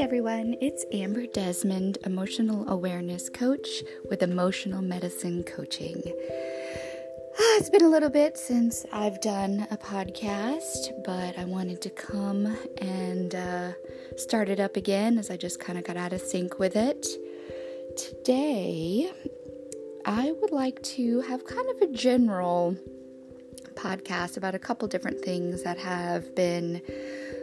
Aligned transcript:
everyone, 0.00 0.56
it's 0.62 0.86
Amber 0.92 1.26
Desmond, 1.26 1.98
emotional 2.06 2.66
awareness 2.70 3.28
coach 3.28 3.82
with 4.08 4.22
Emotional 4.22 4.80
Medicine 4.80 5.44
Coaching. 5.44 6.02
Ah, 7.38 7.56
it's 7.58 7.68
been 7.68 7.84
a 7.84 7.88
little 7.88 8.08
bit 8.08 8.38
since 8.38 8.86
I've 8.92 9.20
done 9.20 9.66
a 9.70 9.76
podcast, 9.76 11.04
but 11.04 11.38
I 11.38 11.44
wanted 11.44 11.82
to 11.82 11.90
come 11.90 12.56
and 12.78 13.34
uh, 13.34 13.72
start 14.16 14.48
it 14.48 14.58
up 14.58 14.74
again 14.74 15.18
as 15.18 15.30
I 15.30 15.36
just 15.36 15.60
kind 15.60 15.78
of 15.78 15.84
got 15.84 15.98
out 15.98 16.14
of 16.14 16.22
sync 16.22 16.58
with 16.58 16.76
it. 16.76 17.06
Today, 17.98 19.12
I 20.06 20.32
would 20.32 20.50
like 20.50 20.82
to 20.94 21.20
have 21.20 21.44
kind 21.44 21.68
of 21.68 21.82
a 21.82 21.92
general 21.92 22.74
podcast 23.74 24.38
about 24.38 24.54
a 24.54 24.58
couple 24.58 24.88
different 24.88 25.22
things 25.22 25.62
that 25.62 25.76
have 25.76 26.34
been 26.34 26.80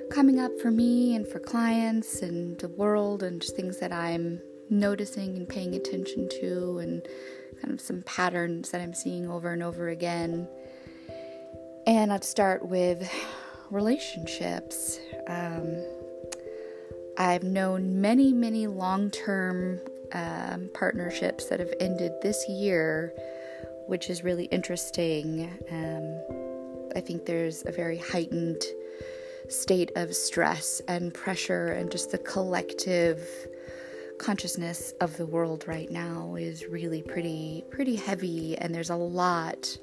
coming 0.10 0.40
up 0.40 0.52
for 0.60 0.72
me 0.72 1.16
and 1.16 1.28
for 1.28 1.40
clients 1.40 2.22
and 2.22 2.58
the 2.60 2.70
world 2.70 3.24
and 3.24 3.42
just 3.42 3.56
things 3.56 3.80
that 3.80 3.92
I'm 3.92 4.42
noticing 4.70 5.38
and 5.38 5.48
paying 5.48 5.76
attention 5.76 6.30
to 6.42 6.80
and 6.80 7.08
kind 7.62 7.74
of 7.74 7.82
some 7.82 8.02
patterns 8.04 8.72
that 8.72 8.82
I'm 8.82 8.94
seeing 8.94 9.30
over 9.30 9.52
and 9.52 9.64
over 9.64 9.90
again. 9.90 10.48
And 11.86 12.12
I'd 12.12 12.24
start 12.24 12.68
with 12.68 13.10
relationships. 13.70 15.00
Um, 15.28 15.84
I've 17.18 17.44
known 17.44 18.02
many, 18.02 18.34
many 18.34 18.68
long 18.68 19.10
term 19.10 19.80
um, 20.14 20.70
partnerships 20.74 21.46
that 21.46 21.60
have 21.60 21.74
ended 21.80 22.12
this 22.22 22.48
year, 22.48 23.14
which 23.88 24.10
is 24.10 24.24
really 24.24 24.46
interesting. 24.46 25.50
Um, 25.72 26.92
I 26.96 27.02
think 27.02 27.26
there's 27.26 27.64
a 27.66 27.72
very 27.72 27.98
heightened 27.98 28.62
state 29.50 29.92
of 29.96 30.14
stress 30.16 30.82
and 30.88 31.14
pressure 31.14 31.68
and 31.68 31.92
just 31.92 32.12
the 32.12 32.18
collective 32.18 33.28
consciousness 34.20 34.94
of 35.00 35.16
the 35.18 35.26
world 35.26 35.66
right 35.68 35.92
now 35.92 36.36
is 36.36 36.66
really 36.66 37.02
pretty 37.02 37.64
pretty 37.70 37.96
heavy. 37.96 38.58
And 38.58 38.74
there's 38.74 38.90
a 38.90 38.96
lot 38.96 39.78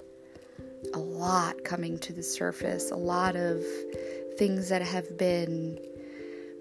a 0.92 0.98
lot 0.98 1.64
coming 1.64 1.98
to 1.98 2.12
the 2.12 2.22
surface 2.22 2.90
a 2.90 2.96
lot 2.96 3.36
of 3.36 3.64
things 4.38 4.68
that 4.68 4.82
have 4.82 5.16
been 5.16 5.78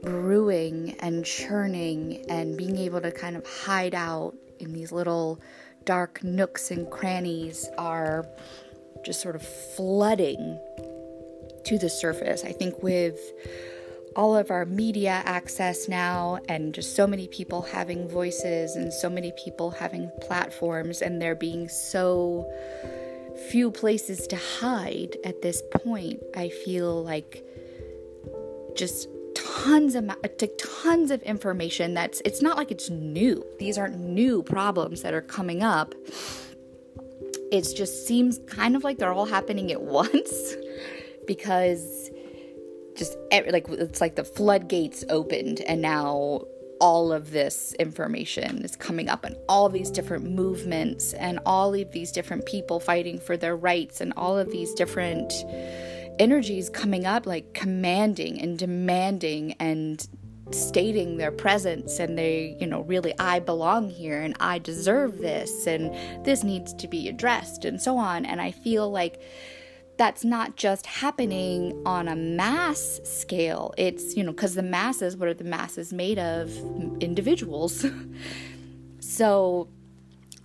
brewing 0.01 0.95
and 0.99 1.25
churning 1.25 2.23
and 2.29 2.57
being 2.57 2.77
able 2.77 3.01
to 3.01 3.11
kind 3.11 3.35
of 3.35 3.45
hide 3.45 3.95
out 3.95 4.33
in 4.59 4.71
these 4.73 4.91
little 4.91 5.41
dark 5.85 6.23
nooks 6.23 6.71
and 6.71 6.89
crannies 6.89 7.67
are 7.77 8.25
just 9.03 9.21
sort 9.21 9.35
of 9.35 9.41
flooding 9.41 10.59
to 11.66 11.78
the 11.78 11.89
surface. 11.89 12.44
I 12.44 12.52
think 12.52 12.81
with 12.83 13.33
all 14.16 14.36
of 14.36 14.52
our 14.52 14.66
media 14.66 15.22
access 15.25 15.88
now 15.88 16.39
and 16.47 16.73
just 16.73 16.95
so 16.95 17.08
many 17.08 17.28
people 17.28 17.61
having 17.61 18.08
voices 18.08 18.75
and 18.75 18.94
so 18.94 19.09
many 19.09 19.31
people 19.44 19.72
having 19.72 20.11
platforms 20.22 21.02
and 21.02 21.22
there 21.22 21.36
being 21.36 21.67
so 21.67 22.50
few 23.50 23.72
places 23.72 24.28
to 24.28 24.36
hide 24.36 25.17
at 25.23 25.41
this 25.41 25.61
point, 25.72 26.22
I 26.36 26.50
feel 26.50 27.03
like 27.03 27.44
just 28.75 29.08
tons 29.36 29.95
of 29.95 30.11
tons 30.58 31.11
of 31.11 31.22
information 31.23 31.94
that's 31.94 32.22
it's 32.25 32.41
not 32.41 32.58
like 32.58 32.72
it's 32.72 32.89
new. 32.89 33.44
These 33.59 33.78
aren't 33.78 34.00
new 34.00 34.44
problems 34.44 35.02
that 35.02 35.14
are 35.14 35.22
coming 35.22 35.64
up. 35.64 35.95
It 37.52 37.67
just 37.75 38.08
seems 38.08 38.39
kind 38.47 38.75
of 38.75 38.84
like 38.84 38.97
they're 38.97 39.14
all 39.14 39.25
happening 39.25 39.72
at 39.72 39.81
once 40.02 40.56
because 41.27 42.09
just 42.95 43.17
like 43.31 43.67
it's 43.69 44.02
like 44.02 44.16
the 44.16 44.23
floodgates 44.23 45.03
opened 45.09 45.61
and 45.61 45.81
now 45.81 46.41
all 46.79 47.11
of 47.13 47.31
this 47.31 47.73
information 47.79 48.63
is 48.63 48.75
coming 48.75 49.09
up 49.09 49.23
and 49.23 49.35
all 49.47 49.69
these 49.69 49.89
different 49.89 50.29
movements 50.29 51.13
and 51.13 51.39
all 51.45 51.73
of 51.73 51.91
these 51.91 52.11
different 52.11 52.45
people 52.45 52.79
fighting 52.79 53.19
for 53.19 53.38
their 53.38 53.56
rights 53.56 54.01
and 54.01 54.13
all 54.17 54.38
of 54.38 54.51
these 54.51 54.73
different 54.73 55.34
energies 56.19 56.69
coming 56.69 57.06
up 57.06 57.25
like 57.25 57.53
commanding 57.53 58.40
and 58.40 58.59
demanding 58.59 59.53
and 59.59 60.07
stating 60.51 61.17
their 61.17 61.31
presence 61.31 62.00
and 62.00 62.17
they 62.17 62.55
you 62.59 62.67
know 62.67 62.81
really 62.81 63.13
I 63.17 63.40
belong 63.40 63.90
here 63.90 64.22
and 64.22 64.35
I 64.40 64.59
deserve 64.59 65.19
this 65.19 65.66
and 65.66 66.25
this 66.25 66.44
needs 66.44 66.73
to 66.75 66.88
be 66.88 67.07
addressed 67.07 67.66
and 67.66 67.81
so 67.81 67.97
on. 67.97 68.25
And 68.25 68.41
I 68.41 68.51
feel 68.51 68.91
like 68.91 69.22
that's 69.97 70.23
not 70.23 70.55
just 70.55 70.85
happening 70.85 71.81
on 71.85 72.07
a 72.07 72.15
mass 72.15 72.99
scale. 73.03 73.73
It's, 73.77 74.15
you 74.15 74.23
know, 74.23 74.31
because 74.31 74.55
the 74.55 74.63
masses, 74.63 75.15
what 75.15 75.29
are 75.29 75.33
the 75.33 75.43
masses 75.43 75.93
made 75.93 76.17
of? 76.19 76.49
Individuals. 76.99 77.85
so, 78.99 79.67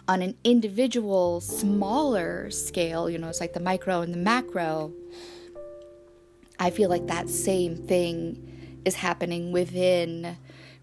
on 0.06 0.22
an 0.22 0.34
individual, 0.44 1.40
smaller 1.40 2.50
scale, 2.50 3.10
you 3.10 3.18
know, 3.18 3.28
it's 3.28 3.40
like 3.40 3.52
the 3.52 3.60
micro 3.60 4.00
and 4.00 4.12
the 4.12 4.18
macro, 4.18 4.92
I 6.58 6.70
feel 6.70 6.88
like 6.88 7.06
that 7.06 7.28
same 7.28 7.76
thing 7.76 8.80
is 8.84 8.94
happening 8.94 9.52
within 9.52 10.36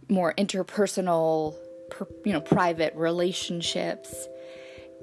more 0.10 0.34
interpersonal, 0.36 1.56
you 2.24 2.34
know, 2.34 2.42
private 2.42 2.94
relationships. 2.96 4.28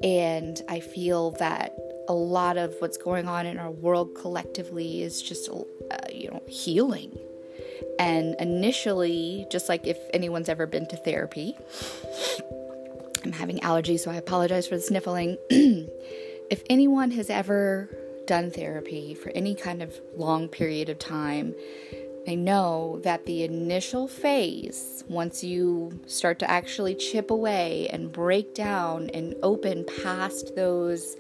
And 0.03 0.61
I 0.69 0.81
feel 0.81 1.33
that 1.33 1.73
a 2.09 2.15
lot 2.15 2.57
of 2.57 2.75
what's 2.81 2.97
going 2.97 3.29
on 3.29 3.47
in 3.47 3.59
our 3.59 3.71
world 3.71 4.15
collectively 4.15 5.03
is 5.03 5.23
just, 5.23 5.49
uh, 5.49 5.97
you 6.13 6.31
know, 6.31 6.43
healing. 6.47 7.19
And 7.99 8.35
initially, 8.41 9.47
just 9.51 9.69
like 9.69 9.87
if 9.87 9.99
anyone's 10.13 10.49
ever 10.49 10.67
been 10.67 10.87
to 10.89 10.97
therapy, 10.97 11.57
I'm 13.25 13.33
having 13.33 13.59
allergies, 13.61 14.01
so 14.01 14.11
I 14.11 14.17
apologize 14.17 14.67
for 14.67 14.77
the 14.77 14.83
sniffling. 14.83 15.37
if 15.51 16.63
anyone 16.69 17.11
has 17.13 17.31
ever 17.31 17.89
done 18.27 18.51
therapy 18.51 19.15
for 19.15 19.31
any 19.31 19.55
kind 19.55 19.83
of 19.83 20.01
long 20.17 20.49
period 20.49 20.89
of 20.89 20.99
time, 20.99 21.55
they 22.27 22.37
know 22.37 23.01
that 23.03 23.27
the 23.27 23.43
initial 23.43 24.07
phase, 24.07 25.05
once 25.09 25.43
you 25.43 26.01
start 26.07 26.39
to 26.39 26.51
actually 26.51 26.95
chip 26.95 27.31
away 27.31 27.89
and 27.93 28.13
break 28.13 28.55
down 28.55 29.11
and 29.11 29.35
open 29.43 29.85
past 30.03 30.55
those 30.55 31.17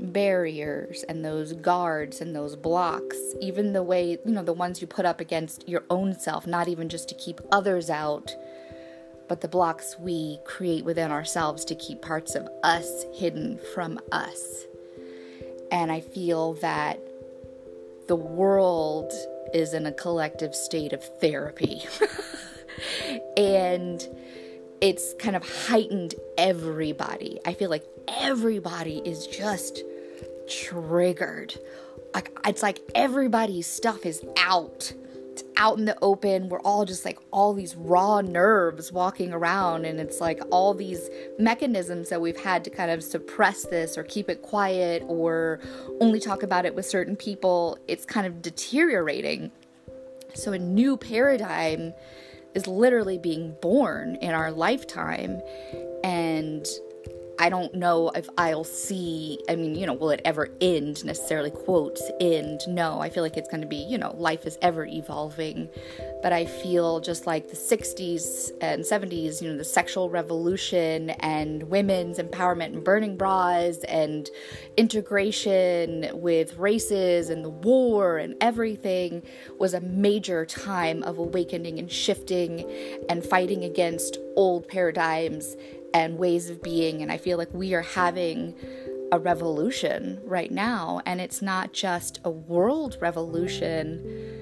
barriers 0.00 1.04
and 1.08 1.24
those 1.24 1.52
guards 1.52 2.20
and 2.20 2.34
those 2.34 2.56
blocks, 2.56 3.16
even 3.40 3.72
the 3.72 3.82
way, 3.82 4.18
you 4.24 4.32
know, 4.32 4.42
the 4.42 4.52
ones 4.52 4.80
you 4.80 4.86
put 4.86 5.04
up 5.04 5.20
against 5.20 5.68
your 5.68 5.84
own 5.90 6.18
self, 6.18 6.46
not 6.46 6.68
even 6.68 6.88
just 6.88 7.08
to 7.08 7.14
keep 7.14 7.40
others 7.52 7.90
out, 7.90 8.34
but 9.28 9.40
the 9.40 9.48
blocks 9.48 9.96
we 9.98 10.38
create 10.44 10.84
within 10.84 11.12
ourselves 11.12 11.64
to 11.66 11.74
keep 11.74 12.02
parts 12.02 12.34
of 12.34 12.48
us 12.62 13.04
hidden 13.14 13.58
from 13.74 14.00
us. 14.10 14.66
And 15.70 15.92
I 15.92 16.00
feel 16.00 16.54
that 16.54 16.98
the 18.08 18.16
world 18.16 19.12
is 19.54 19.72
in 19.72 19.86
a 19.86 19.92
collective 19.92 20.54
state 20.54 20.92
of 20.92 21.04
therapy. 21.20 21.82
and 23.36 24.06
it's 24.80 25.14
kind 25.18 25.36
of 25.36 25.48
heightened 25.66 26.14
everybody. 26.38 27.38
I 27.44 27.52
feel 27.52 27.70
like 27.70 27.84
everybody 28.08 28.98
is 29.04 29.26
just 29.26 29.84
triggered. 30.50 31.58
Like 32.12 32.36
it's 32.46 32.62
like 32.62 32.80
everybody's 32.94 33.66
stuff 33.66 34.04
is 34.04 34.22
out. 34.36 34.92
It's 35.30 35.44
out 35.56 35.78
in 35.78 35.84
the 35.84 35.96
open. 36.02 36.48
We're 36.48 36.60
all 36.60 36.84
just 36.84 37.04
like 37.04 37.18
all 37.30 37.54
these 37.54 37.76
raw 37.76 38.20
nerves 38.20 38.92
walking 38.92 39.32
around 39.32 39.84
and 39.84 40.00
it's 40.00 40.20
like 40.20 40.40
all 40.50 40.74
these 40.74 41.08
mechanisms 41.38 42.08
that 42.08 42.20
we've 42.20 42.40
had 42.40 42.64
to 42.64 42.70
kind 42.70 42.90
of 42.90 43.02
suppress 43.02 43.64
this 43.64 43.96
or 43.96 44.02
keep 44.02 44.28
it 44.28 44.42
quiet 44.42 45.04
or 45.06 45.60
only 46.00 46.18
talk 46.18 46.42
about 46.42 46.66
it 46.66 46.74
with 46.74 46.84
certain 46.84 47.14
people. 47.14 47.78
It's 47.86 48.04
kind 48.04 48.26
of 48.26 48.42
deteriorating. 48.42 49.52
So 50.34 50.52
a 50.52 50.58
new 50.58 50.96
paradigm 50.96 51.92
is 52.54 52.66
literally 52.66 53.18
being 53.18 53.54
born 53.62 54.16
in 54.16 54.32
our 54.32 54.50
lifetime 54.50 55.40
and 56.02 56.66
I 57.40 57.48
don't 57.48 57.74
know 57.74 58.10
if 58.10 58.28
I'll 58.36 58.64
see, 58.64 59.38
I 59.48 59.56
mean, 59.56 59.74
you 59.74 59.86
know, 59.86 59.94
will 59.94 60.10
it 60.10 60.20
ever 60.26 60.50
end 60.60 61.02
necessarily, 61.06 61.50
quotes, 61.50 62.02
end? 62.20 62.60
No, 62.68 63.00
I 63.00 63.08
feel 63.08 63.22
like 63.22 63.38
it's 63.38 63.48
going 63.48 63.62
to 63.62 63.66
be, 63.66 63.76
you 63.76 63.96
know, 63.96 64.14
life 64.18 64.44
is 64.44 64.58
ever 64.60 64.84
evolving. 64.84 65.70
But 66.22 66.34
I 66.34 66.44
feel 66.44 67.00
just 67.00 67.26
like 67.26 67.48
the 67.48 67.56
60s 67.56 68.50
and 68.60 68.84
70s, 68.84 69.40
you 69.40 69.48
know, 69.48 69.56
the 69.56 69.64
sexual 69.64 70.10
revolution 70.10 71.10
and 71.20 71.62
women's 71.62 72.18
empowerment 72.18 72.74
and 72.74 72.84
burning 72.84 73.16
bras 73.16 73.78
and 73.88 74.28
integration 74.76 76.10
with 76.12 76.58
races 76.58 77.30
and 77.30 77.42
the 77.42 77.48
war 77.48 78.18
and 78.18 78.34
everything 78.42 79.22
was 79.58 79.72
a 79.72 79.80
major 79.80 80.44
time 80.44 81.02
of 81.04 81.16
awakening 81.16 81.78
and 81.78 81.90
shifting 81.90 82.70
and 83.08 83.24
fighting 83.24 83.64
against 83.64 84.18
old 84.36 84.68
paradigms 84.68 85.56
and 85.94 86.18
ways 86.18 86.50
of 86.50 86.62
being. 86.62 87.02
And 87.02 87.10
I 87.10 87.18
feel 87.18 87.38
like 87.38 87.52
we 87.52 87.74
are 87.74 87.82
having 87.82 88.54
a 89.12 89.18
revolution 89.18 90.20
right 90.24 90.50
now. 90.50 91.00
And 91.06 91.20
it's 91.20 91.42
not 91.42 91.72
just 91.72 92.20
a 92.24 92.30
world 92.30 92.96
revolution, 93.00 94.38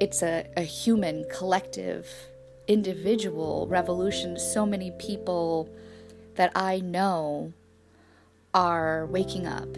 it's 0.00 0.22
a, 0.22 0.46
a 0.56 0.62
human 0.62 1.26
collective 1.30 2.08
individual 2.68 3.66
revolution, 3.68 4.38
so 4.38 4.64
many 4.64 4.92
people 4.92 5.68
that 6.36 6.52
I 6.54 6.80
know 6.80 7.52
are 8.54 9.06
waking 9.06 9.46
up 9.46 9.68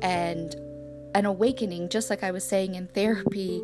and 0.00 0.54
an 1.14 1.26
awakening, 1.26 1.88
just 1.88 2.10
like 2.10 2.22
I 2.22 2.30
was 2.30 2.44
saying 2.44 2.74
in 2.74 2.86
therapy. 2.86 3.62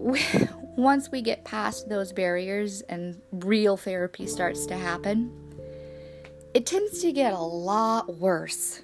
Once 0.76 1.10
we 1.10 1.20
get 1.20 1.44
past 1.44 1.88
those 1.88 2.12
barriers 2.12 2.80
and 2.82 3.20
real 3.32 3.76
therapy 3.76 4.26
starts 4.26 4.64
to 4.66 4.74
happen, 4.74 5.30
it 6.54 6.64
tends 6.64 7.00
to 7.02 7.12
get 7.12 7.32
a 7.32 7.38
lot 7.38 8.16
worse 8.16 8.80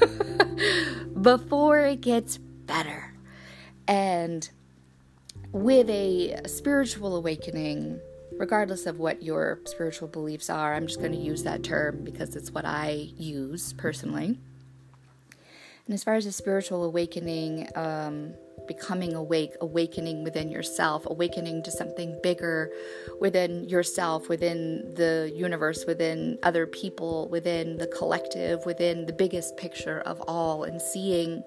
before 1.20 1.80
it 1.80 2.00
gets 2.00 2.38
better. 2.38 3.14
And 3.86 4.48
with 5.52 5.90
a 5.90 6.40
spiritual 6.46 7.16
awakening, 7.16 8.00
regardless 8.38 8.86
of 8.86 8.98
what 8.98 9.22
your 9.22 9.60
spiritual 9.66 10.08
beliefs 10.08 10.48
are, 10.48 10.74
I'm 10.74 10.86
just 10.86 10.98
going 10.98 11.12
to 11.12 11.18
use 11.18 11.42
that 11.42 11.62
term 11.62 12.02
because 12.02 12.34
it's 12.36 12.50
what 12.50 12.64
I 12.64 13.10
use 13.16 13.74
personally. 13.74 14.38
And 15.86 15.92
as 15.92 16.02
far 16.02 16.14
as 16.14 16.24
a 16.24 16.32
spiritual 16.32 16.84
awakening, 16.84 17.68
um, 17.74 18.34
becoming 18.66 19.14
awake, 19.14 19.54
awakening 19.60 20.24
within 20.24 20.50
yourself, 20.50 21.04
awakening 21.06 21.62
to 21.62 21.70
something 21.70 22.18
bigger 22.22 22.70
within 23.20 23.68
yourself, 23.68 24.28
within 24.28 24.92
the 24.94 25.32
universe, 25.34 25.84
within 25.86 26.38
other 26.42 26.66
people, 26.66 27.28
within 27.28 27.76
the 27.76 27.86
collective, 27.86 28.64
within 28.64 29.06
the 29.06 29.12
biggest 29.12 29.56
picture 29.56 30.00
of 30.00 30.20
all, 30.22 30.64
and 30.64 30.80
seeing 30.80 31.42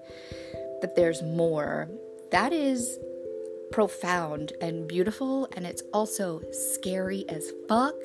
that 0.80 0.94
there's 0.94 1.22
more. 1.22 1.88
That 2.30 2.52
is 2.52 2.98
profound 3.72 4.52
and 4.60 4.88
beautiful, 4.88 5.48
and 5.56 5.66
it's 5.66 5.82
also 5.92 6.40
scary 6.52 7.24
as 7.28 7.52
fuck 7.68 7.96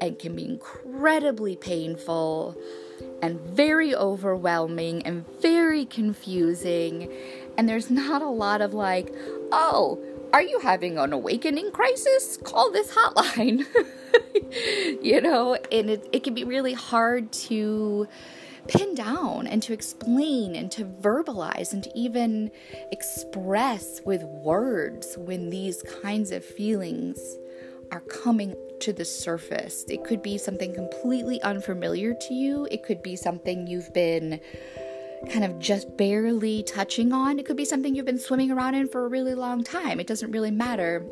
and 0.00 0.18
can 0.18 0.34
be 0.34 0.44
incredibly 0.44 1.54
painful 1.54 2.56
and 3.22 3.40
very 3.40 3.94
overwhelming 3.94 5.02
and 5.06 5.24
very 5.40 5.84
confusing. 5.86 7.12
And 7.58 7.68
there's 7.68 7.90
not 7.90 8.22
a 8.22 8.28
lot 8.28 8.60
of 8.60 8.74
like, 8.74 9.12
oh, 9.52 10.02
are 10.32 10.42
you 10.42 10.58
having 10.60 10.98
an 10.98 11.12
awakening 11.12 11.70
crisis? 11.72 12.38
Call 12.38 12.72
this 12.72 12.94
hotline. 12.94 13.66
you 15.02 15.20
know, 15.20 15.56
and 15.70 15.90
it, 15.90 16.08
it 16.12 16.24
can 16.24 16.34
be 16.34 16.44
really 16.44 16.72
hard 16.72 17.32
to 17.32 18.08
pin 18.68 18.94
down 18.94 19.46
and 19.46 19.62
to 19.62 19.72
explain 19.72 20.54
and 20.54 20.70
to 20.70 20.84
verbalize 20.84 21.72
and 21.72 21.82
to 21.82 21.90
even 21.98 22.50
express 22.92 24.00
with 24.04 24.22
words 24.22 25.16
when 25.18 25.50
these 25.50 25.82
kinds 26.02 26.30
of 26.30 26.44
feelings 26.44 27.18
are 27.90 28.00
coming 28.00 28.54
to 28.80 28.92
the 28.92 29.04
surface. 29.04 29.84
It 29.88 30.04
could 30.04 30.22
be 30.22 30.38
something 30.38 30.74
completely 30.74 31.42
unfamiliar 31.42 32.14
to 32.14 32.34
you, 32.34 32.66
it 32.70 32.82
could 32.84 33.02
be 33.02 33.16
something 33.16 33.66
you've 33.66 33.92
been 33.92 34.40
kind 35.30 35.44
of 35.44 35.58
just 35.58 35.96
barely 35.96 36.62
touching 36.62 37.12
on, 37.12 37.38
it 37.38 37.46
could 37.46 37.56
be 37.56 37.64
something 37.64 37.94
you've 37.94 38.06
been 38.06 38.18
swimming 38.18 38.50
around 38.50 38.74
in 38.74 38.88
for 38.88 39.04
a 39.04 39.08
really 39.08 39.34
long 39.34 39.62
time. 39.62 40.00
It 40.00 40.06
doesn't 40.06 40.30
really 40.30 40.50
matter. 40.50 41.04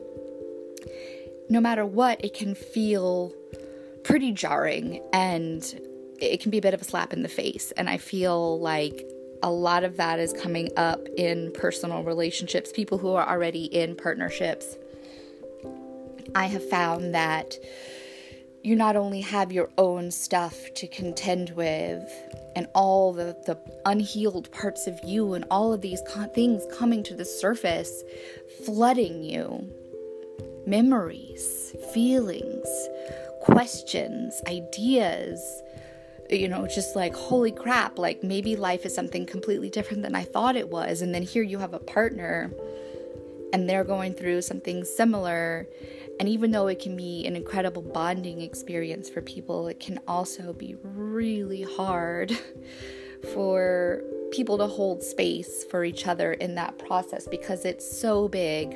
No 1.48 1.60
matter 1.60 1.84
what, 1.84 2.24
it 2.24 2.34
can 2.34 2.54
feel 2.54 3.32
pretty 4.04 4.32
jarring 4.32 5.02
and 5.12 5.62
it 6.18 6.40
can 6.40 6.50
be 6.50 6.58
a 6.58 6.62
bit 6.62 6.74
of 6.74 6.82
a 6.82 6.84
slap 6.84 7.12
in 7.12 7.22
the 7.22 7.28
face. 7.28 7.72
And 7.72 7.88
I 7.88 7.96
feel 7.98 8.60
like 8.60 9.08
a 9.42 9.50
lot 9.50 9.84
of 9.84 9.96
that 9.96 10.18
is 10.18 10.32
coming 10.32 10.68
up 10.76 11.00
in 11.16 11.52
personal 11.52 12.02
relationships, 12.04 12.72
people 12.72 12.98
who 12.98 13.12
are 13.12 13.28
already 13.28 13.64
in 13.64 13.96
partnerships. 13.96 14.76
I 16.34 16.46
have 16.46 16.68
found 16.68 17.14
that 17.14 17.56
you 18.62 18.76
not 18.76 18.96
only 18.96 19.20
have 19.20 19.52
your 19.52 19.70
own 19.78 20.10
stuff 20.10 20.56
to 20.74 20.86
contend 20.86 21.50
with 21.50 22.12
and 22.54 22.66
all 22.74 23.12
the, 23.12 23.36
the 23.46 23.58
unhealed 23.86 24.50
parts 24.52 24.86
of 24.86 24.98
you 25.04 25.34
and 25.34 25.44
all 25.50 25.72
of 25.72 25.80
these 25.80 26.02
things 26.34 26.62
coming 26.76 27.02
to 27.04 27.14
the 27.14 27.24
surface, 27.24 28.02
flooding 28.64 29.22
you 29.22 29.72
memories, 30.66 31.74
feelings, 31.92 32.68
questions, 33.40 34.40
ideas 34.46 35.62
you 36.30 36.48
know, 36.48 36.66
just 36.66 36.94
like, 36.94 37.14
holy 37.14 37.50
crap, 37.50 37.98
like 37.98 38.22
maybe 38.22 38.56
life 38.56 38.86
is 38.86 38.94
something 38.94 39.26
completely 39.26 39.68
different 39.68 40.02
than 40.02 40.14
I 40.14 40.22
thought 40.22 40.56
it 40.56 40.68
was. 40.68 41.02
And 41.02 41.14
then 41.14 41.22
here 41.22 41.42
you 41.42 41.58
have 41.58 41.74
a 41.74 41.78
partner 41.78 42.52
and 43.52 43.68
they're 43.68 43.84
going 43.84 44.14
through 44.14 44.42
something 44.42 44.84
similar. 44.84 45.66
And 46.20 46.28
even 46.28 46.50
though 46.50 46.66
it 46.66 46.80
can 46.80 46.96
be 46.96 47.26
an 47.26 47.34
incredible 47.34 47.80
bonding 47.80 48.42
experience 48.42 49.08
for 49.08 49.22
people, 49.22 49.68
it 49.68 49.80
can 49.80 49.98
also 50.06 50.52
be 50.52 50.76
really 50.82 51.62
hard 51.62 52.38
for 53.32 54.04
people 54.30 54.58
to 54.58 54.66
hold 54.66 55.02
space 55.02 55.64
for 55.64 55.82
each 55.82 56.06
other 56.06 56.34
in 56.34 56.56
that 56.56 56.78
process 56.78 57.26
because 57.26 57.64
it's 57.64 58.00
so 58.00 58.28
big 58.28 58.74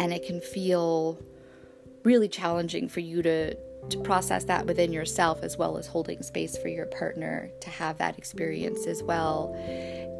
and 0.00 0.12
it 0.12 0.26
can 0.26 0.40
feel 0.40 1.22
really 2.02 2.28
challenging 2.28 2.88
for 2.88 3.00
you 3.00 3.22
to 3.22 3.54
to 3.88 3.98
process 4.00 4.44
that 4.44 4.66
within 4.66 4.92
yourself 4.92 5.42
as 5.42 5.56
well 5.56 5.78
as 5.78 5.86
holding 5.86 6.22
space 6.22 6.56
for 6.58 6.68
your 6.68 6.86
partner 6.86 7.50
to 7.60 7.70
have 7.70 7.96
that 7.98 8.18
experience 8.18 8.86
as 8.86 9.02
well. 9.02 9.54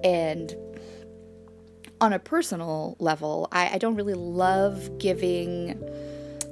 And 0.02 0.54
on 2.00 2.12
a 2.12 2.18
personal 2.18 2.96
level, 2.98 3.48
I, 3.52 3.74
I 3.74 3.78
don't 3.78 3.94
really 3.94 4.14
love 4.14 4.98
giving 4.98 5.80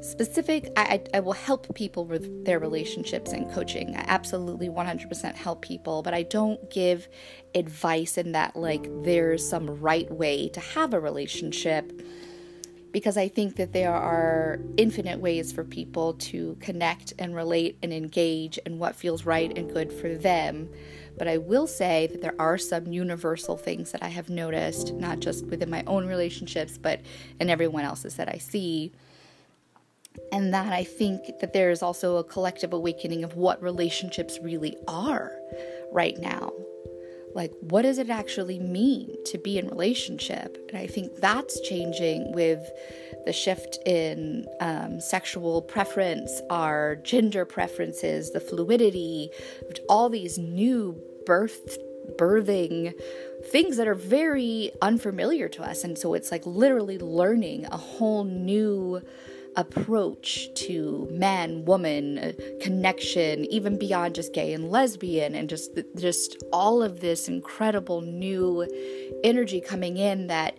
specific 0.00 0.70
I, 0.76 1.02
I 1.12 1.20
will 1.20 1.32
help 1.32 1.74
people 1.74 2.04
with 2.06 2.44
their 2.44 2.58
relationships 2.58 3.32
and 3.32 3.50
coaching 3.52 3.94
i 3.96 4.04
absolutely 4.06 4.68
100% 4.68 5.34
help 5.34 5.60
people 5.60 6.02
but 6.02 6.14
i 6.14 6.22
don't 6.22 6.70
give 6.70 7.08
advice 7.54 8.16
in 8.16 8.32
that 8.32 8.56
like 8.56 8.88
there's 9.02 9.46
some 9.46 9.80
right 9.80 10.10
way 10.10 10.48
to 10.50 10.60
have 10.60 10.94
a 10.94 11.00
relationship 11.00 11.92
because 12.92 13.16
I 13.16 13.28
think 13.28 13.56
that 13.56 13.72
there 13.72 13.92
are 13.92 14.58
infinite 14.76 15.20
ways 15.20 15.52
for 15.52 15.64
people 15.64 16.14
to 16.14 16.56
connect 16.60 17.12
and 17.18 17.34
relate 17.34 17.78
and 17.82 17.92
engage 17.92 18.58
and 18.64 18.78
what 18.78 18.96
feels 18.96 19.26
right 19.26 19.56
and 19.56 19.72
good 19.72 19.92
for 19.92 20.14
them. 20.14 20.68
But 21.18 21.28
I 21.28 21.38
will 21.38 21.66
say 21.66 22.06
that 22.08 22.22
there 22.22 22.34
are 22.38 22.58
some 22.58 22.86
universal 22.86 23.56
things 23.56 23.92
that 23.92 24.02
I 24.02 24.08
have 24.08 24.30
noticed, 24.30 24.94
not 24.94 25.20
just 25.20 25.46
within 25.46 25.70
my 25.70 25.82
own 25.86 26.06
relationships, 26.06 26.78
but 26.78 27.00
in 27.40 27.50
everyone 27.50 27.84
else's 27.84 28.14
that 28.16 28.28
I 28.28 28.38
see. 28.38 28.92
And 30.32 30.52
that 30.54 30.72
I 30.72 30.84
think 30.84 31.40
that 31.40 31.52
there 31.52 31.70
is 31.70 31.82
also 31.82 32.16
a 32.16 32.24
collective 32.24 32.72
awakening 32.72 33.24
of 33.24 33.36
what 33.36 33.62
relationships 33.62 34.38
really 34.42 34.76
are 34.86 35.32
right 35.92 36.18
now 36.18 36.52
like 37.34 37.52
what 37.60 37.82
does 37.82 37.98
it 37.98 38.10
actually 38.10 38.58
mean 38.58 39.14
to 39.24 39.38
be 39.38 39.58
in 39.58 39.68
relationship 39.68 40.58
and 40.68 40.78
i 40.78 40.86
think 40.86 41.14
that's 41.16 41.60
changing 41.60 42.32
with 42.32 42.60
the 43.26 43.32
shift 43.32 43.78
in 43.86 44.46
um, 44.60 45.00
sexual 45.00 45.62
preference 45.62 46.40
our 46.50 46.96
gender 46.96 47.44
preferences 47.44 48.32
the 48.32 48.40
fluidity 48.40 49.30
all 49.88 50.08
these 50.08 50.38
new 50.38 51.00
birth 51.28 51.78
birthing 52.16 52.94
things 53.52 53.76
that 53.76 53.86
are 53.86 53.94
very 53.94 54.70
unfamiliar 54.80 55.46
to 55.46 55.62
us. 55.62 55.84
And 55.84 55.96
so 55.98 56.14
it's 56.14 56.32
like 56.32 56.44
literally 56.46 56.98
learning 56.98 57.66
a 57.66 57.76
whole 57.76 58.24
new 58.24 59.02
approach 59.56 60.48
to 60.54 61.06
man, 61.10 61.64
woman, 61.64 62.34
connection, 62.62 63.44
even 63.46 63.78
beyond 63.78 64.14
just 64.14 64.32
gay 64.32 64.52
and 64.52 64.70
lesbian, 64.70 65.34
and 65.34 65.48
just 65.48 65.70
just 65.96 66.42
all 66.52 66.82
of 66.82 67.00
this 67.00 67.28
incredible 67.28 68.00
new 68.00 68.66
energy 69.22 69.60
coming 69.60 69.96
in 69.96 70.28
that 70.28 70.56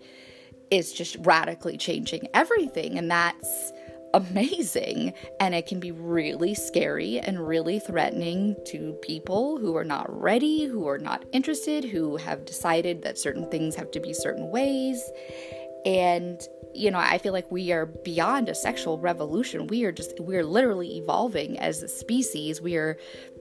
is 0.70 0.94
just 0.94 1.16
radically 1.22 1.78
changing 1.78 2.28
everything, 2.34 2.98
and 2.98 3.10
that's 3.10 3.72
amazing 4.14 5.14
and 5.40 5.54
it 5.54 5.68
can 5.68 5.80
be 5.80 5.92
really 5.92 6.54
scary 6.54 7.20
and 7.20 7.48
really 7.48 7.80
threatening 7.80 8.56
to 8.68 8.94
people 9.02 9.58
who 9.58 9.76
are 9.76 9.84
not 9.84 10.08
ready, 10.10 10.66
who 10.66 10.88
are 10.88 10.98
not 10.98 11.26
interested, 11.32 11.84
who 11.84 12.18
have 12.18 12.46
decided 12.46 13.04
that 13.04 13.18
certain 13.18 13.50
things 13.50 13.76
have 13.76 13.92
to 13.92 14.00
be 14.00 14.14
certain 14.14 14.50
ways. 14.50 15.02
And 15.86 16.42
you 16.76 16.92
know, 16.92 17.00
I 17.00 17.18
feel 17.18 17.34
like 17.34 17.52
we 17.52 17.72
are 17.72 17.88
beyond 17.88 18.48
a 18.48 18.56
sexual 18.56 19.00
revolution. 19.00 19.68
We 19.68 19.86
are 19.86 19.92
just, 19.92 20.20
we're 20.20 20.46
literally 20.46 20.98
evolving 20.98 21.58
as 21.60 21.82
a 21.82 21.88
species. 21.88 22.62
We 22.62 22.76
are 22.76 22.98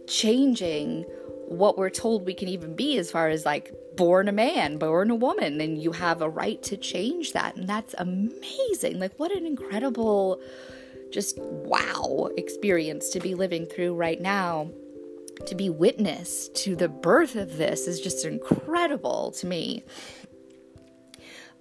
changing 0.07 1.05
what 1.49 1.79
we're 1.79 1.89
told 1.89 2.27
we 2.27 2.35
can 2.35 2.49
even 2.49 2.77
be 2.77 2.99
as 2.99 3.11
far 3.11 3.29
as 3.29 3.47
like 3.47 3.75
born 3.97 4.29
a 4.29 4.33
man, 4.33 4.77
born 4.77 5.11
a 5.11 5.15
woman, 5.15 5.61
and 5.61 5.83
you 5.83 5.93
have 5.93 6.21
a 6.21 6.29
right 6.29 6.63
to 6.65 6.77
change 6.77 7.33
that. 7.33 7.57
And 7.57 7.67
that's 7.67 7.95
amazing. 7.97 9.01
Like, 9.01 9.19
what 9.19 9.33
an 9.33 9.47
incredible, 9.47 10.41
just 11.11 11.39
wow 11.39 12.29
experience 12.37 13.09
to 13.11 13.21
be 13.21 13.35
living 13.35 13.65
through 13.65 13.95
right 13.95 14.21
now. 14.21 14.71
To 15.47 15.55
be 15.55 15.71
witness 15.71 16.49
to 16.51 16.77
the 16.77 16.89
birth 16.89 17.35
of 17.35 17.57
this 17.57 17.87
is 17.87 18.01
just 18.01 18.27
incredible 18.27 19.31
to 19.33 19.47
me. 19.47 19.85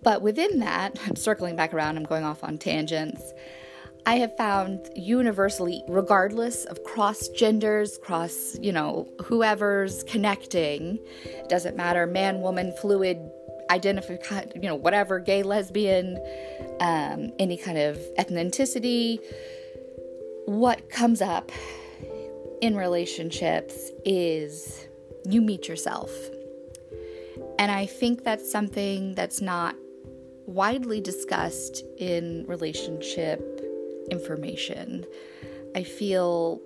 But 0.04 0.22
within 0.22 0.60
that, 0.60 1.00
I'm 1.06 1.16
circling 1.16 1.56
back 1.56 1.74
around, 1.74 1.96
I'm 1.96 2.04
going 2.04 2.26
off 2.26 2.44
on 2.44 2.58
tangents. 2.58 3.22
I 4.06 4.16
have 4.16 4.36
found 4.38 4.90
universally, 4.96 5.84
regardless 5.88 6.66
of 6.66 6.84
cross 6.84 7.28
genders, 7.30 7.98
cross, 7.98 8.58
you 8.62 8.72
know, 8.72 9.08
whoever's 9.24 10.04
connecting, 10.04 11.00
doesn't 11.50 11.76
matter, 11.76 12.08
man, 12.08 12.42
woman, 12.42 12.72
fluid, 12.80 13.20
identify, 13.70 14.46
you 14.56 14.62
know, 14.62 14.76
whatever, 14.76 15.20
gay, 15.20 15.44
lesbian, 15.44 16.18
um, 16.80 17.32
any 17.40 17.58
kind 17.58 17.78
of 17.78 17.98
ethnicity, 18.18 19.20
what 20.46 20.90
comes 20.90 21.22
up 21.22 21.52
in 22.62 22.76
relationships 22.78 23.92
is 24.06 24.88
you 25.26 25.42
meet 25.42 25.68
yourself. 25.68 26.12
And 27.60 27.72
I 27.72 27.86
think 27.86 28.24
that's 28.24 28.50
something 28.50 29.16
that's 29.16 29.42
not 29.42 29.76
widely 30.46 31.02
discussed 31.02 31.84
in 31.98 32.46
relationship 32.48 33.57
information. 34.10 35.06
I 35.76 35.84
feel 35.84 36.62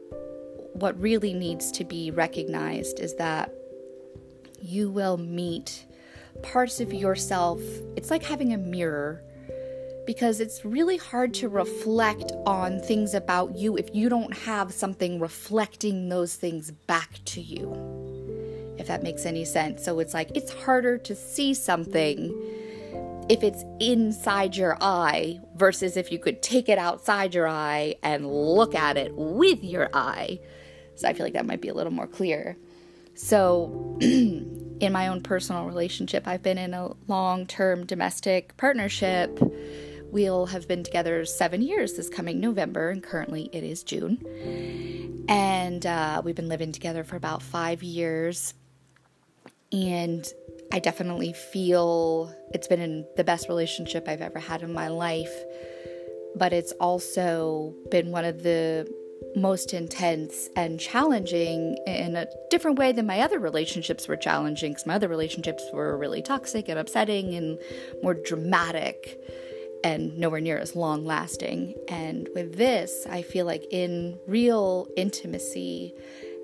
what 0.73 0.99
really 0.99 1.33
needs 1.33 1.71
to 1.73 1.83
be 1.83 2.11
recognized 2.11 2.99
is 2.99 3.15
that 3.15 3.53
you 4.61 4.89
will 4.89 5.17
meet 5.17 5.85
parts 6.43 6.79
of 6.79 6.93
yourself. 6.93 7.59
It's 7.95 8.09
like 8.09 8.23
having 8.23 8.53
a 8.53 8.57
mirror 8.57 9.21
because 10.05 10.39
it's 10.39 10.65
really 10.65 10.97
hard 10.97 11.33
to 11.35 11.47
reflect 11.47 12.31
on 12.45 12.79
things 12.79 13.13
about 13.13 13.55
you 13.55 13.77
if 13.77 13.93
you 13.93 14.09
don't 14.09 14.35
have 14.35 14.73
something 14.73 15.19
reflecting 15.19 16.09
those 16.09 16.35
things 16.35 16.71
back 16.71 17.19
to 17.25 17.41
you. 17.41 18.75
If 18.77 18.87
that 18.87 19.03
makes 19.03 19.25
any 19.25 19.45
sense. 19.45 19.83
So 19.85 19.99
it's 19.99 20.13
like 20.13 20.31
it's 20.35 20.51
harder 20.51 20.97
to 20.97 21.15
see 21.15 21.53
something 21.53 22.33
if 23.29 23.43
it's 23.43 23.63
inside 23.79 24.55
your 24.55 24.77
eye 24.81 25.39
versus 25.55 25.97
if 25.97 26.11
you 26.11 26.19
could 26.19 26.41
take 26.41 26.69
it 26.69 26.77
outside 26.77 27.33
your 27.33 27.47
eye 27.47 27.95
and 28.03 28.27
look 28.27 28.75
at 28.75 28.97
it 28.97 29.13
with 29.15 29.63
your 29.63 29.89
eye. 29.93 30.39
So 30.95 31.07
I 31.07 31.13
feel 31.13 31.25
like 31.25 31.33
that 31.33 31.45
might 31.45 31.61
be 31.61 31.69
a 31.69 31.73
little 31.73 31.93
more 31.93 32.07
clear. 32.07 32.57
So, 33.13 33.97
in 34.01 34.91
my 34.91 35.07
own 35.07 35.21
personal 35.21 35.65
relationship, 35.65 36.27
I've 36.27 36.41
been 36.41 36.57
in 36.57 36.73
a 36.73 36.93
long 37.07 37.45
term 37.45 37.85
domestic 37.85 38.55
partnership. 38.57 39.39
We'll 40.11 40.47
have 40.47 40.67
been 40.67 40.83
together 40.83 41.23
seven 41.25 41.61
years 41.61 41.93
this 41.93 42.09
coming 42.09 42.39
November, 42.39 42.89
and 42.89 43.01
currently 43.01 43.49
it 43.53 43.63
is 43.63 43.83
June. 43.83 45.25
And 45.29 45.85
uh, 45.85 46.21
we've 46.25 46.35
been 46.35 46.49
living 46.49 46.71
together 46.71 47.03
for 47.03 47.15
about 47.15 47.41
five 47.41 47.83
years. 47.83 48.53
And 49.71 50.27
I 50.73 50.79
definitely 50.79 51.33
feel 51.33 52.33
it's 52.53 52.67
been 52.67 52.79
in 52.79 53.05
the 53.17 53.23
best 53.23 53.49
relationship 53.49 54.07
I've 54.07 54.21
ever 54.21 54.39
had 54.39 54.63
in 54.63 54.71
my 54.71 54.87
life, 54.87 55.33
but 56.35 56.53
it's 56.53 56.71
also 56.73 57.75
been 57.89 58.11
one 58.11 58.23
of 58.23 58.43
the 58.43 58.89
most 59.35 59.73
intense 59.73 60.49
and 60.55 60.79
challenging 60.79 61.77
in 61.85 62.15
a 62.15 62.27
different 62.49 62.79
way 62.79 62.91
than 62.91 63.05
my 63.05 63.19
other 63.21 63.39
relationships 63.39 64.07
were 64.07 64.15
challenging 64.15 64.71
because 64.71 64.85
my 64.85 64.95
other 64.95 65.07
relationships 65.07 65.63
were 65.73 65.97
really 65.97 66.21
toxic 66.21 66.69
and 66.69 66.79
upsetting 66.79 67.35
and 67.35 67.59
more 68.01 68.13
dramatic 68.13 69.19
and 69.83 70.17
nowhere 70.17 70.41
near 70.41 70.57
as 70.57 70.75
long 70.75 71.05
lasting. 71.05 71.75
And 71.89 72.29
with 72.33 72.55
this, 72.55 73.05
I 73.09 73.21
feel 73.21 73.45
like 73.45 73.65
in 73.71 74.19
real 74.27 74.87
intimacy 74.95 75.93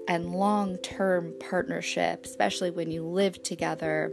and 0.08 0.32
long 0.32 0.78
term 0.78 1.34
partnership, 1.40 2.26
especially 2.26 2.72
when 2.72 2.92
you 2.92 3.04
live 3.04 3.42
together 3.44 4.12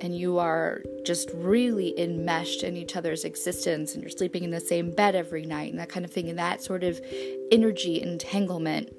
and 0.00 0.16
you 0.16 0.38
are 0.38 0.82
just 1.04 1.30
really 1.34 1.98
enmeshed 1.98 2.62
in 2.62 2.76
each 2.76 2.96
other's 2.96 3.24
existence 3.24 3.94
and 3.94 4.02
you're 4.02 4.10
sleeping 4.10 4.44
in 4.44 4.50
the 4.50 4.60
same 4.60 4.90
bed 4.90 5.14
every 5.14 5.44
night 5.44 5.70
and 5.70 5.78
that 5.78 5.90
kind 5.90 6.04
of 6.04 6.12
thing, 6.12 6.28
and 6.28 6.38
that 6.38 6.62
sort 6.62 6.82
of 6.82 7.00
energy 7.52 8.00
entanglement, 8.00 8.90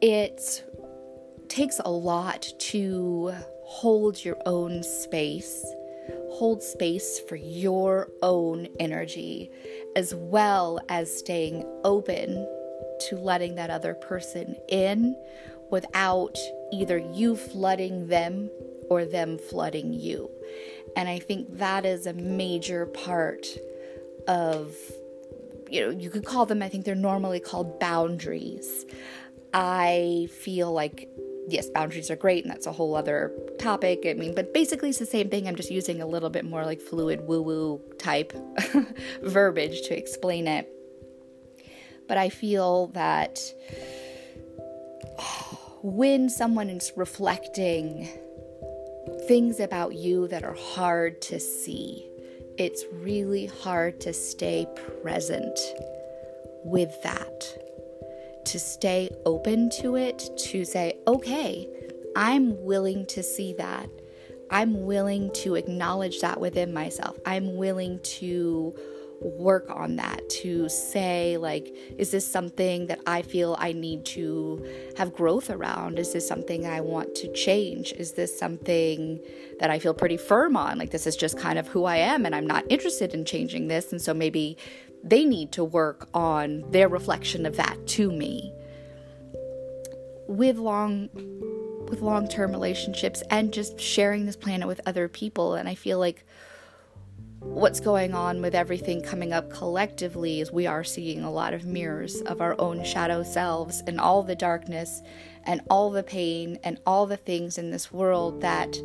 it 0.00 0.64
takes 1.48 1.78
a 1.84 1.90
lot 1.90 2.48
to 2.58 3.34
hold 3.64 4.24
your 4.24 4.38
own 4.46 4.82
space, 4.82 5.62
hold 6.30 6.62
space 6.62 7.20
for 7.28 7.36
your 7.36 8.08
own 8.22 8.66
energy, 8.80 9.50
as 9.94 10.14
well 10.14 10.80
as 10.88 11.14
staying 11.14 11.64
open 11.84 12.48
to 13.08 13.16
letting 13.16 13.54
that 13.56 13.70
other 13.70 13.94
person 13.94 14.56
in 14.68 15.16
without 15.70 16.36
either 16.72 16.98
you 16.98 17.36
flooding 17.36 18.06
them 18.06 18.50
or 18.90 19.04
them 19.04 19.38
flooding 19.38 19.92
you. 19.92 20.30
And 20.96 21.08
I 21.08 21.18
think 21.18 21.58
that 21.58 21.86
is 21.86 22.06
a 22.06 22.12
major 22.12 22.86
part 22.86 23.46
of, 24.28 24.74
you 25.70 25.80
know, 25.80 25.90
you 25.90 26.10
could 26.10 26.26
call 26.26 26.44
them, 26.44 26.62
I 26.62 26.68
think 26.68 26.84
they're 26.84 26.94
normally 26.94 27.40
called 27.40 27.80
boundaries. 27.80 28.84
I 29.54 30.28
feel 30.30 30.72
like, 30.72 31.08
yes, 31.48 31.70
boundaries 31.70 32.10
are 32.10 32.16
great, 32.16 32.44
and 32.44 32.52
that's 32.52 32.66
a 32.66 32.72
whole 32.72 32.94
other 32.94 33.32
topic. 33.58 34.04
I 34.06 34.12
mean, 34.12 34.34
but 34.34 34.52
basically 34.52 34.90
it's 34.90 34.98
the 34.98 35.06
same 35.06 35.30
thing. 35.30 35.48
I'm 35.48 35.56
just 35.56 35.70
using 35.70 36.02
a 36.02 36.06
little 36.06 36.30
bit 36.30 36.44
more 36.44 36.66
like 36.66 36.82
fluid 36.82 37.22
woo 37.22 37.40
woo 37.40 37.80
type 37.98 38.34
verbiage 39.22 39.82
to 39.88 39.96
explain 39.96 40.46
it 40.46 40.70
but 42.12 42.18
I 42.18 42.28
feel 42.28 42.88
that 42.88 43.40
when 45.82 46.28
someone 46.28 46.68
is 46.68 46.92
reflecting 46.94 48.06
things 49.26 49.58
about 49.58 49.94
you 49.94 50.28
that 50.28 50.44
are 50.44 50.52
hard 50.52 51.22
to 51.22 51.40
see, 51.40 52.06
it's 52.58 52.84
really 52.92 53.46
hard 53.46 53.98
to 54.02 54.12
stay 54.12 54.66
present 55.02 55.58
with 56.64 57.02
that, 57.02 58.44
to 58.44 58.58
stay 58.58 59.08
open 59.24 59.70
to 59.80 59.96
it, 59.96 60.22
to 60.50 60.66
say, 60.66 60.98
okay, 61.06 61.66
I'm 62.14 62.62
willing 62.62 63.06
to 63.06 63.22
see 63.22 63.54
that. 63.54 63.88
I'm 64.50 64.84
willing 64.84 65.32
to 65.36 65.54
acknowledge 65.54 66.20
that 66.20 66.38
within 66.38 66.74
myself. 66.74 67.18
I'm 67.24 67.56
willing 67.56 68.00
to 68.02 68.74
work 69.22 69.70
on 69.70 69.96
that 69.96 70.28
to 70.28 70.68
say 70.68 71.36
like 71.36 71.74
is 71.98 72.10
this 72.10 72.26
something 72.26 72.86
that 72.86 73.00
i 73.06 73.22
feel 73.22 73.54
i 73.58 73.72
need 73.72 74.04
to 74.04 74.64
have 74.96 75.14
growth 75.14 75.50
around? 75.50 75.98
Is 75.98 76.12
this 76.12 76.26
something 76.26 76.66
i 76.66 76.80
want 76.80 77.14
to 77.16 77.32
change? 77.32 77.92
Is 77.92 78.12
this 78.12 78.36
something 78.36 79.20
that 79.60 79.70
i 79.70 79.78
feel 79.78 79.94
pretty 79.94 80.16
firm 80.16 80.56
on? 80.56 80.78
Like 80.78 80.90
this 80.90 81.06
is 81.06 81.16
just 81.16 81.38
kind 81.38 81.58
of 81.58 81.68
who 81.68 81.84
i 81.84 81.96
am 81.96 82.26
and 82.26 82.34
i'm 82.34 82.46
not 82.46 82.64
interested 82.68 83.14
in 83.14 83.24
changing 83.24 83.68
this. 83.68 83.92
And 83.92 84.00
so 84.00 84.12
maybe 84.12 84.56
they 85.04 85.24
need 85.24 85.52
to 85.52 85.64
work 85.64 86.08
on 86.14 86.64
their 86.70 86.88
reflection 86.88 87.46
of 87.46 87.56
that 87.56 87.86
to 87.88 88.10
me. 88.10 88.52
With 90.28 90.58
long 90.58 91.08
with 91.88 92.00
long-term 92.00 92.52
relationships 92.52 93.22
and 93.28 93.52
just 93.52 93.78
sharing 93.78 94.24
this 94.24 94.36
planet 94.36 94.66
with 94.66 94.80
other 94.86 95.08
people. 95.08 95.54
And 95.54 95.68
i 95.68 95.74
feel 95.74 95.98
like 95.98 96.24
what's 97.44 97.80
going 97.80 98.14
on 98.14 98.40
with 98.40 98.54
everything 98.54 99.02
coming 99.02 99.32
up 99.32 99.50
collectively 99.50 100.40
is 100.40 100.52
we 100.52 100.66
are 100.66 100.84
seeing 100.84 101.22
a 101.22 101.30
lot 101.30 101.52
of 101.52 101.66
mirrors 101.66 102.20
of 102.22 102.40
our 102.40 102.54
own 102.60 102.84
shadow 102.84 103.22
selves 103.24 103.82
and 103.86 104.00
all 104.00 104.22
the 104.22 104.36
darkness 104.36 105.02
and 105.44 105.60
all 105.68 105.90
the 105.90 106.04
pain 106.04 106.56
and 106.62 106.78
all 106.86 107.04
the 107.04 107.16
things 107.16 107.58
in 107.58 107.70
this 107.70 107.92
world 107.92 108.40
that 108.40 108.76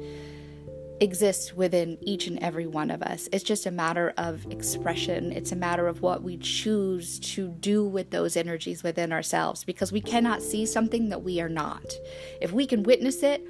exist 1.00 1.56
within 1.56 2.00
each 2.02 2.26
and 2.26 2.40
every 2.40 2.66
one 2.66 2.90
of 2.90 3.04
us. 3.04 3.30
It's 3.32 3.44
just 3.44 3.68
a 3.68 3.72
matter 3.72 4.12
of 4.18 4.46
expression. 4.52 5.32
It's 5.32 5.52
a 5.52 5.56
matter 5.56 5.88
of 5.88 6.02
what 6.02 6.24
we 6.24 6.38
choose 6.38 7.20
to 7.20 7.50
do 7.50 7.86
with 7.86 8.10
those 8.10 8.36
energies 8.36 8.82
within 8.82 9.14
ourselves 9.14 9.64
because 9.64 9.92
we 9.92 10.02
cannot 10.02 10.42
see 10.42 10.66
something 10.66 11.10
that 11.10 11.22
we 11.22 11.40
are 11.40 11.50
not. 11.50 11.94
If 12.42 12.52
we 12.52 12.66
can 12.66 12.82
witness 12.82 13.22
it, 13.22 13.46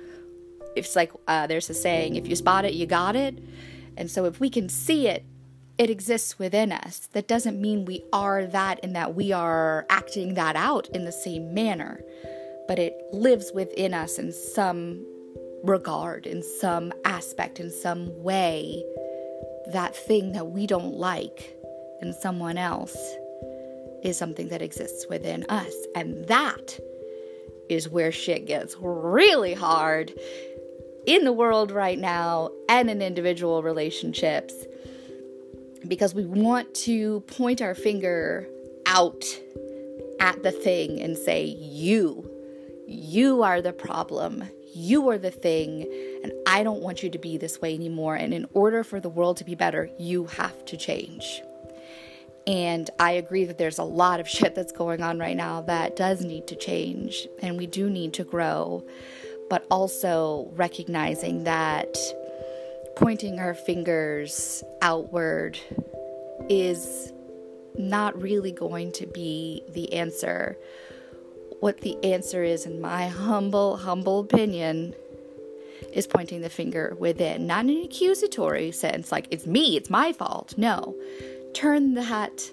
it's 0.75 0.97
like 0.97 1.13
uh, 1.29 1.47
there's 1.47 1.69
a 1.69 1.73
saying 1.73 2.17
if 2.17 2.27
you 2.27 2.35
spot 2.35 2.65
it, 2.65 2.73
you 2.73 2.85
got 2.85 3.15
it 3.15 3.39
and 3.97 4.09
so 4.09 4.25
if 4.25 4.39
we 4.39 4.49
can 4.49 4.69
see 4.69 5.07
it, 5.07 5.25
it 5.77 5.89
exists 5.89 6.39
within 6.39 6.71
us. 6.71 7.07
That 7.13 7.27
doesn't 7.27 7.61
mean 7.61 7.85
we 7.85 8.03
are 8.11 8.45
that 8.47 8.79
and 8.81 8.95
that 8.95 9.15
we 9.15 9.31
are 9.31 9.85
acting 9.89 10.33
that 10.33 10.55
out 10.55 10.87
in 10.89 11.05
the 11.05 11.11
same 11.11 11.53
manner, 11.53 12.01
but 12.67 12.79
it 12.79 12.93
lives 13.11 13.51
within 13.53 13.93
us 13.93 14.17
in 14.17 14.31
some 14.31 15.05
regard, 15.63 16.25
in 16.25 16.41
some 16.41 16.93
aspect, 17.05 17.59
in 17.59 17.71
some 17.71 18.23
way. 18.23 18.83
That 19.73 19.95
thing 19.95 20.31
that 20.31 20.47
we 20.47 20.65
don't 20.65 20.95
like 20.95 21.55
in 22.01 22.13
someone 22.13 22.57
else 22.57 22.97
is 24.03 24.17
something 24.17 24.49
that 24.49 24.61
exists 24.61 25.05
within 25.09 25.45
us. 25.49 25.73
And 25.95 26.27
that 26.27 26.79
is 27.69 27.89
where 27.89 28.11
shit 28.11 28.45
gets 28.47 28.75
really 28.79 29.53
hard 29.53 30.13
in 31.07 31.23
the 31.23 31.33
world 31.33 31.71
right 31.71 31.97
now 31.97 32.51
and 32.69 32.89
in 32.89 33.01
individual 33.01 33.63
relationships 33.63 34.53
because 35.87 36.13
we 36.13 36.25
want 36.25 36.73
to 36.75 37.21
point 37.21 37.61
our 37.61 37.73
finger 37.73 38.47
out 38.85 39.23
at 40.19 40.43
the 40.43 40.51
thing 40.51 41.01
and 41.01 41.17
say, 41.17 41.45
You, 41.45 42.29
you 42.85 43.41
are 43.41 43.61
the 43.61 43.73
problem. 43.73 44.43
You 44.73 45.09
are 45.09 45.17
the 45.17 45.31
thing, 45.31 45.87
and 46.23 46.31
I 46.45 46.61
don't 46.61 46.81
want 46.81 47.01
you 47.01 47.09
to 47.09 47.17
be 47.17 47.37
this 47.37 47.59
way 47.59 47.73
anymore. 47.73 48.15
And 48.15 48.31
in 48.31 48.45
order 48.53 48.83
for 48.83 48.99
the 48.99 49.09
world 49.09 49.37
to 49.37 49.43
be 49.43 49.55
better, 49.55 49.89
you 49.97 50.25
have 50.25 50.65
to 50.65 50.77
change. 50.77 51.41
And 52.45 52.89
I 52.99 53.11
agree 53.11 53.43
that 53.45 53.57
there's 53.57 53.79
a 53.79 53.83
lot 53.83 54.19
of 54.19 54.29
shit 54.29 54.55
that's 54.55 54.71
going 54.71 55.01
on 55.01 55.19
right 55.19 55.35
now 55.35 55.61
that 55.61 55.95
does 55.95 56.21
need 56.21 56.47
to 56.47 56.55
change 56.55 57.27
and 57.41 57.57
we 57.57 57.65
do 57.65 57.89
need 57.89 58.13
to 58.13 58.23
grow, 58.23 58.85
but 59.49 59.65
also 59.69 60.51
recognizing 60.55 61.43
that 61.45 61.97
pointing 62.95 63.39
our 63.39 63.53
fingers 63.53 64.63
outward 64.81 65.59
is 66.49 67.11
not 67.77 68.19
really 68.21 68.51
going 68.51 68.91
to 68.91 69.05
be 69.05 69.63
the 69.69 69.93
answer. 69.93 70.57
What 71.59 71.81
the 71.81 72.03
answer 72.03 72.43
is, 72.43 72.65
in 72.65 72.81
my 72.81 73.07
humble, 73.07 73.77
humble 73.77 74.19
opinion, 74.19 74.95
is 75.93 76.07
pointing 76.07 76.41
the 76.41 76.49
finger 76.49 76.95
within, 76.99 77.47
not 77.47 77.65
in 77.65 77.71
an 77.71 77.83
accusatory 77.83 78.71
sense, 78.71 79.11
like 79.11 79.27
it's 79.31 79.45
me, 79.45 79.77
it's 79.77 79.89
my 79.89 80.11
fault. 80.13 80.55
No, 80.57 80.95
turn 81.53 81.93
that 81.95 82.49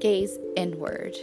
gaze 0.00 0.38
inward. 0.56 1.16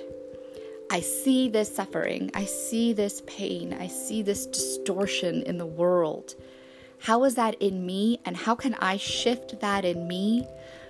I 0.91 1.01
see 1.01 1.49
this 1.49 1.75
suffering, 1.75 2.31
I 2.33 2.45
see 2.45 2.93
this 2.93 3.21
pain, 3.25 3.73
I 3.73 3.87
see 3.87 4.21
this 4.21 4.45
distortion 4.45 5.41
in 5.43 5.57
the 5.57 5.65
world. 5.65 6.35
How 6.99 7.23
is 7.23 7.35
that 7.35 7.61
in 7.61 7.85
me, 7.85 8.19
and 8.25 8.37
how 8.37 8.55
can 8.55 8.75
I 8.75 8.97
shift 8.97 9.59
that 9.61 9.83
in 9.83 10.07
me 10.07 10.47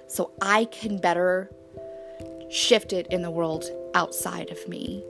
so 0.08 0.32
I 0.42 0.66
can 0.66 0.98
better 0.98 1.50
shift 2.50 2.94
it 2.94 3.08
in 3.08 3.22
the 3.22 3.32
world 3.32 3.66
outside 3.94 4.50
of 4.50 4.68
me? 4.68 5.04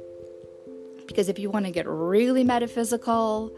Because 1.08 1.30
if 1.30 1.38
you 1.40 1.50
want 1.50 1.66
to 1.66 1.72
get 1.72 1.88
really 1.88 2.44
metaphysical, 2.44 3.56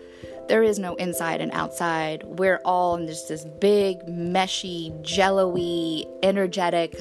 there 0.48 0.64
is 0.64 0.80
no 0.80 0.96
inside 0.96 1.42
and 1.42 1.52
outside. 1.52 2.24
We're 2.26 2.62
all 2.66 2.96
in 2.96 3.08
just 3.08 3.30
this 3.30 3.46
big, 3.46 4.00
meshy, 4.08 5.02
jello-y, 5.02 6.04
energetic 6.24 6.96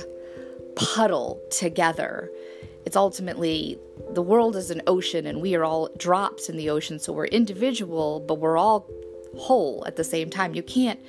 puddle 0.76 1.40
together. 1.50 2.30
It's 2.86 2.96
ultimately 2.96 3.78
the 4.12 4.22
world 4.22 4.54
is 4.54 4.70
an 4.70 4.80
ocean 4.86 5.26
and 5.26 5.42
we 5.42 5.56
are 5.56 5.64
all 5.64 5.90
drops 5.96 6.48
in 6.48 6.56
the 6.56 6.70
ocean. 6.70 7.00
So 7.00 7.12
we're 7.12 7.26
individual, 7.26 8.20
but 8.20 8.38
we're 8.38 8.56
all 8.56 8.88
whole 9.36 9.84
at 9.86 9.96
the 9.96 10.04
same 10.04 10.30
time. 10.30 10.54
You 10.54 10.62
can't 10.62 11.00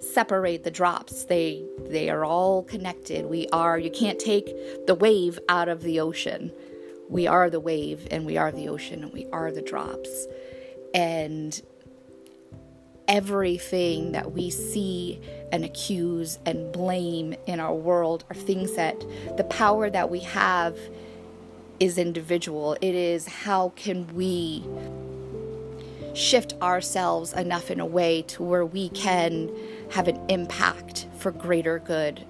separate 0.00 0.64
the 0.64 0.70
drops. 0.70 1.24
They 1.24 1.64
they 1.90 2.08
are 2.08 2.24
all 2.24 2.62
connected. 2.62 3.26
We 3.26 3.46
are 3.48 3.78
you 3.78 3.90
can't 3.90 4.18
take 4.18 4.86
the 4.86 4.94
wave 4.94 5.38
out 5.50 5.68
of 5.68 5.82
the 5.82 6.00
ocean. 6.00 6.50
We 7.10 7.26
are 7.26 7.50
the 7.50 7.60
wave 7.60 8.08
and 8.10 8.24
we 8.24 8.38
are 8.38 8.50
the 8.50 8.68
ocean 8.68 9.02
and 9.04 9.12
we 9.12 9.26
are 9.26 9.52
the 9.52 9.62
drops. 9.62 10.26
And 10.94 11.60
everything 13.06 14.12
that 14.12 14.32
we 14.32 14.48
see 14.50 15.20
and 15.52 15.64
accuse 15.64 16.38
and 16.46 16.72
blame 16.72 17.34
in 17.46 17.60
our 17.60 17.74
world 17.74 18.24
are 18.30 18.36
things 18.36 18.76
that 18.76 18.98
the 19.36 19.44
power 19.44 19.90
that 19.90 20.10
we 20.10 20.20
have 20.20 20.78
is 21.80 21.98
individual. 21.98 22.76
It 22.80 22.94
is 22.94 23.26
how 23.26 23.70
can 23.76 24.14
we 24.14 24.64
shift 26.14 26.54
ourselves 26.60 27.32
enough 27.32 27.70
in 27.70 27.80
a 27.80 27.86
way 27.86 28.22
to 28.22 28.42
where 28.42 28.66
we 28.66 28.88
can 28.90 29.50
have 29.90 30.08
an 30.08 30.20
impact 30.28 31.06
for 31.18 31.30
greater 31.30 31.78
good 31.78 32.24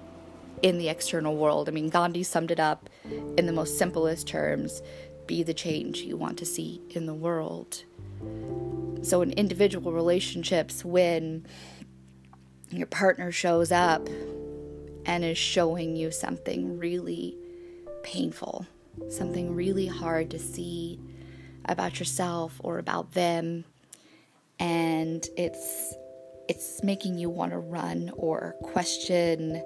in 0.61 0.77
the 0.77 0.89
external 0.89 1.35
world. 1.35 1.67
I 1.67 1.71
mean, 1.71 1.89
Gandhi 1.89 2.23
summed 2.23 2.51
it 2.51 2.59
up 2.59 2.89
in 3.37 3.45
the 3.45 3.53
most 3.53 3.77
simplest 3.77 4.27
terms 4.27 4.81
be 5.25 5.43
the 5.43 5.53
change 5.53 5.99
you 5.99 6.17
want 6.17 6.37
to 6.39 6.45
see 6.45 6.81
in 6.91 7.05
the 7.05 7.13
world. 7.13 7.83
So, 9.01 9.21
in 9.21 9.31
individual 9.31 9.91
relationships, 9.91 10.83
when 10.83 11.45
your 12.69 12.87
partner 12.87 13.31
shows 13.31 13.71
up 13.71 14.07
and 15.05 15.23
is 15.23 15.37
showing 15.37 15.95
you 15.95 16.11
something 16.11 16.77
really 16.77 17.37
painful, 18.03 18.67
something 19.09 19.55
really 19.55 19.87
hard 19.87 20.29
to 20.31 20.39
see 20.39 20.99
about 21.65 21.99
yourself 21.99 22.59
or 22.63 22.79
about 22.79 23.13
them, 23.13 23.65
and 24.59 25.25
it's 25.37 25.93
it's 26.47 26.83
making 26.83 27.17
you 27.17 27.29
want 27.29 27.51
to 27.51 27.59
run 27.59 28.11
or 28.15 28.55
question 28.63 29.63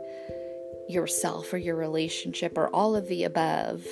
yourself 0.89 1.53
or 1.53 1.57
your 1.57 1.77
relationship 1.77 2.57
or 2.57 2.67
all 2.69 2.95
of 2.95 3.07
the 3.07 3.23
above. 3.23 3.85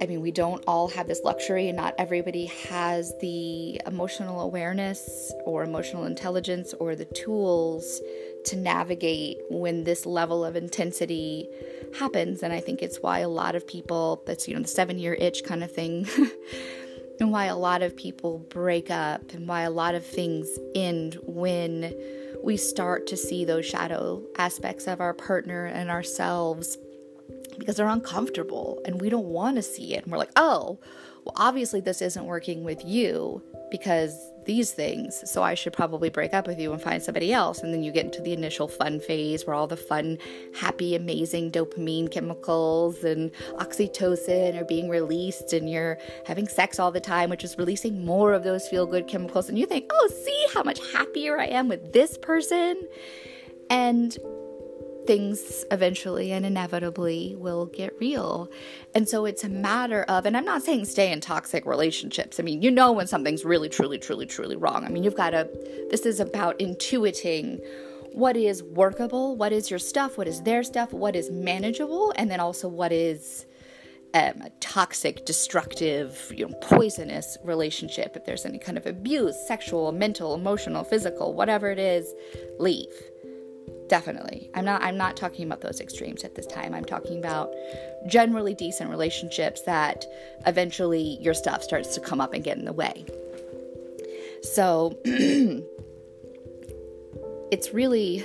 I 0.00 0.06
mean, 0.06 0.20
we 0.20 0.30
don't 0.30 0.62
all 0.68 0.88
have 0.90 1.08
this 1.08 1.22
luxury, 1.24 1.68
and 1.68 1.76
not 1.76 1.94
everybody 1.98 2.46
has 2.68 3.12
the 3.20 3.80
emotional 3.84 4.40
awareness 4.40 5.32
or 5.44 5.64
emotional 5.64 6.04
intelligence 6.04 6.72
or 6.78 6.94
the 6.94 7.04
tools 7.04 8.00
to 8.44 8.56
navigate 8.56 9.38
when 9.50 9.82
this 9.82 10.06
level 10.06 10.44
of 10.44 10.54
intensity 10.54 11.48
happens. 11.96 12.42
And 12.42 12.52
I 12.52 12.60
think 12.60 12.82
it's 12.82 12.98
why 12.98 13.20
a 13.20 13.28
lot 13.28 13.54
of 13.54 13.66
people, 13.66 14.22
that's, 14.26 14.48
you 14.48 14.54
know, 14.54 14.62
the 14.62 14.68
seven 14.68 14.98
year 14.98 15.14
itch 15.14 15.44
kind 15.44 15.62
of 15.62 15.72
thing, 15.72 16.06
and 17.20 17.32
why 17.32 17.46
a 17.46 17.56
lot 17.56 17.82
of 17.82 17.96
people 17.96 18.38
break 18.38 18.90
up 18.90 19.32
and 19.32 19.48
why 19.48 19.62
a 19.62 19.70
lot 19.70 19.94
of 19.94 20.04
things 20.04 20.48
end 20.74 21.18
when 21.22 21.94
we 22.42 22.56
start 22.56 23.06
to 23.08 23.16
see 23.16 23.44
those 23.44 23.66
shadow 23.66 24.22
aspects 24.38 24.86
of 24.86 25.00
our 25.00 25.12
partner 25.12 25.66
and 25.66 25.90
ourselves 25.90 26.78
because 27.58 27.76
they're 27.76 27.88
uncomfortable 27.88 28.80
and 28.84 29.00
we 29.00 29.10
don't 29.10 29.26
want 29.26 29.56
to 29.56 29.62
see 29.62 29.94
it. 29.94 30.04
And 30.04 30.12
we're 30.12 30.18
like, 30.18 30.30
oh, 30.36 30.78
well, 31.24 31.34
obviously 31.36 31.80
this 31.80 32.00
isn't 32.00 32.24
working 32.24 32.62
with 32.62 32.84
you 32.84 33.42
because 33.70 34.32
these 34.44 34.70
things, 34.72 35.30
so 35.30 35.42
I 35.42 35.52
should 35.52 35.74
probably 35.74 36.08
break 36.08 36.32
up 36.32 36.46
with 36.46 36.58
you 36.58 36.72
and 36.72 36.80
find 36.80 37.02
somebody 37.02 37.34
else. 37.34 37.62
And 37.62 37.72
then 37.72 37.82
you 37.82 37.92
get 37.92 38.06
into 38.06 38.22
the 38.22 38.32
initial 38.32 38.66
fun 38.66 38.98
phase 38.98 39.46
where 39.46 39.54
all 39.54 39.66
the 39.66 39.76
fun, 39.76 40.16
happy, 40.54 40.94
amazing 40.94 41.52
dopamine 41.52 42.10
chemicals 42.10 43.04
and 43.04 43.30
oxytocin 43.56 44.58
are 44.58 44.64
being 44.64 44.88
released, 44.88 45.52
and 45.52 45.70
you're 45.70 45.98
having 46.24 46.48
sex 46.48 46.78
all 46.78 46.90
the 46.90 47.00
time, 47.00 47.28
which 47.28 47.44
is 47.44 47.58
releasing 47.58 48.06
more 48.06 48.32
of 48.32 48.42
those 48.42 48.66
feel 48.68 48.86
good 48.86 49.06
chemicals. 49.06 49.50
And 49.50 49.58
you 49.58 49.66
think, 49.66 49.90
oh, 49.92 50.08
see 50.24 50.46
how 50.54 50.62
much 50.62 50.80
happier 50.92 51.38
I 51.38 51.46
am 51.46 51.68
with 51.68 51.92
this 51.92 52.16
person. 52.16 52.88
And 53.68 54.16
things 55.08 55.64
eventually 55.70 56.32
and 56.32 56.44
inevitably 56.44 57.34
will 57.38 57.64
get 57.64 57.94
real. 57.98 58.50
And 58.94 59.08
so 59.08 59.24
it's 59.24 59.42
a 59.42 59.48
matter 59.48 60.02
of, 60.02 60.26
and 60.26 60.36
I'm 60.36 60.44
not 60.44 60.62
saying 60.62 60.84
stay 60.84 61.10
in 61.10 61.22
toxic 61.22 61.64
relationships. 61.64 62.38
I 62.38 62.42
mean, 62.42 62.60
you 62.60 62.70
know 62.70 62.92
when 62.92 63.06
something's 63.06 63.42
really, 63.42 63.70
truly, 63.70 63.98
truly, 63.98 64.26
truly 64.26 64.54
wrong. 64.54 64.84
I 64.84 64.90
mean, 64.90 65.02
you've 65.02 65.16
got 65.16 65.30
to, 65.30 65.48
this 65.90 66.04
is 66.04 66.20
about 66.20 66.58
intuiting 66.58 67.58
what 68.12 68.36
is 68.36 68.62
workable, 68.62 69.34
what 69.34 69.50
is 69.50 69.70
your 69.70 69.78
stuff, 69.78 70.18
what 70.18 70.28
is 70.28 70.42
their 70.42 70.62
stuff, 70.62 70.92
what 70.92 71.16
is 71.16 71.30
manageable, 71.30 72.12
and 72.16 72.30
then 72.30 72.38
also 72.38 72.68
what 72.68 72.92
is. 72.92 73.46
Um, 74.14 74.40
a 74.40 74.48
toxic, 74.60 75.26
destructive, 75.26 76.32
you 76.34 76.48
know, 76.48 76.54
poisonous 76.62 77.36
relationship. 77.44 78.16
If 78.16 78.24
there's 78.24 78.46
any 78.46 78.58
kind 78.58 78.78
of 78.78 78.86
abuse, 78.86 79.36
sexual, 79.46 79.92
mental, 79.92 80.34
emotional, 80.34 80.82
physical, 80.82 81.34
whatever 81.34 81.70
it 81.70 81.78
is, 81.78 82.14
leave 82.58 82.88
definitely. 83.88 84.50
I'm 84.54 84.64
not 84.64 84.82
i'm 84.82 84.96
not 84.96 85.16
talking 85.16 85.44
about 85.46 85.60
those 85.60 85.80
extremes 85.80 86.24
at 86.24 86.34
this 86.34 86.46
time. 86.46 86.74
I'm 86.74 86.84
talking 86.84 87.18
about 87.18 87.52
generally 88.06 88.54
decent 88.54 88.90
relationships 88.90 89.62
that 89.62 90.04
eventually 90.46 91.18
your 91.20 91.34
stuff 91.34 91.62
starts 91.62 91.94
to 91.94 92.00
come 92.00 92.20
up 92.20 92.32
and 92.34 92.44
get 92.44 92.58
in 92.58 92.64
the 92.64 92.72
way. 92.72 93.04
So 94.42 94.98
it's 97.50 97.72
really 97.72 98.24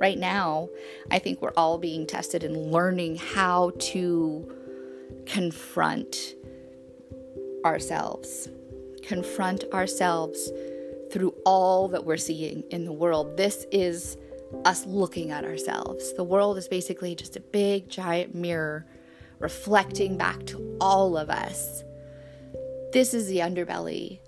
right 0.00 0.18
now 0.18 0.68
i 1.12 1.20
think 1.20 1.40
we're 1.40 1.52
all 1.56 1.78
being 1.78 2.04
tested 2.04 2.42
and 2.42 2.72
learning 2.72 3.14
how 3.14 3.70
to 3.78 4.52
confront 5.26 6.34
ourselves. 7.64 8.48
Confront 9.02 9.64
ourselves 9.72 10.50
through 11.10 11.34
all 11.44 11.88
that 11.88 12.04
we're 12.04 12.16
seeing 12.16 12.62
in 12.70 12.84
the 12.84 12.92
world. 12.92 13.36
This 13.36 13.66
is 13.70 14.16
us 14.64 14.86
looking 14.86 15.30
at 15.30 15.44
ourselves. 15.44 16.12
The 16.14 16.24
world 16.24 16.58
is 16.58 16.68
basically 16.68 17.14
just 17.14 17.36
a 17.36 17.40
big, 17.40 17.88
giant 17.88 18.34
mirror 18.34 18.86
reflecting 19.38 20.16
back 20.16 20.46
to 20.46 20.76
all 20.80 21.16
of 21.16 21.30
us. 21.30 21.82
This 22.92 23.12
is 23.12 23.26
the 23.26 23.38
underbelly. 23.38 24.20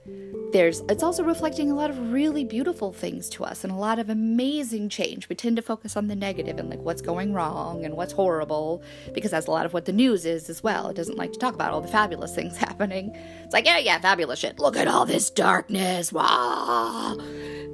There's 0.53 0.81
it's 0.89 1.03
also 1.03 1.23
reflecting 1.23 1.71
a 1.71 1.75
lot 1.75 1.89
of 1.89 2.13
really 2.13 2.45
beautiful 2.45 2.93
things 2.93 3.29
to 3.31 3.45
us 3.45 3.63
and 3.63 3.73
a 3.73 3.77
lot 3.77 4.01
of 4.01 4.11
amazing 4.11 4.89
change. 4.89 5.29
We 5.29 5.37
tend 5.37 5.57
to 5.57 5.63
focus 5.63 5.97
on 5.97 6.09
the 6.09 6.17
negative 6.17 6.59
and 6.59 6.69
like 6.69 6.81
what's 6.81 7.01
going 7.01 7.33
wrong 7.33 7.85
and 7.85 7.97
what's 7.97 8.13
horrible 8.13 8.83
because 9.15 9.31
that's 9.31 9.47
a 9.47 9.53
lot 9.53 9.67
of 9.67 9.73
what 9.73 9.85
the 9.85 9.93
news 9.93 10.27
is 10.27 10.51
as 10.51 10.65
well. 10.65 10.89
It 10.89 10.97
doesn't 10.97 11.17
like 11.17 11.33
to 11.33 11.39
talk 11.39 11.55
about 11.55 11.73
all 11.73 11.81
the 11.81 11.89
fabulous 11.89 12.35
things 12.35 12.57
happening. 12.67 13.15
It's 13.45 13.53
like, 13.53 13.67
yeah, 13.67 13.79
yeah, 13.79 14.01
fabulous 14.01 14.41
shit. 14.41 14.59
Look 14.59 14.77
at 14.77 14.89
all 14.89 15.07
this 15.07 15.31
darkness. 15.31 16.13
Wow. 16.13 17.19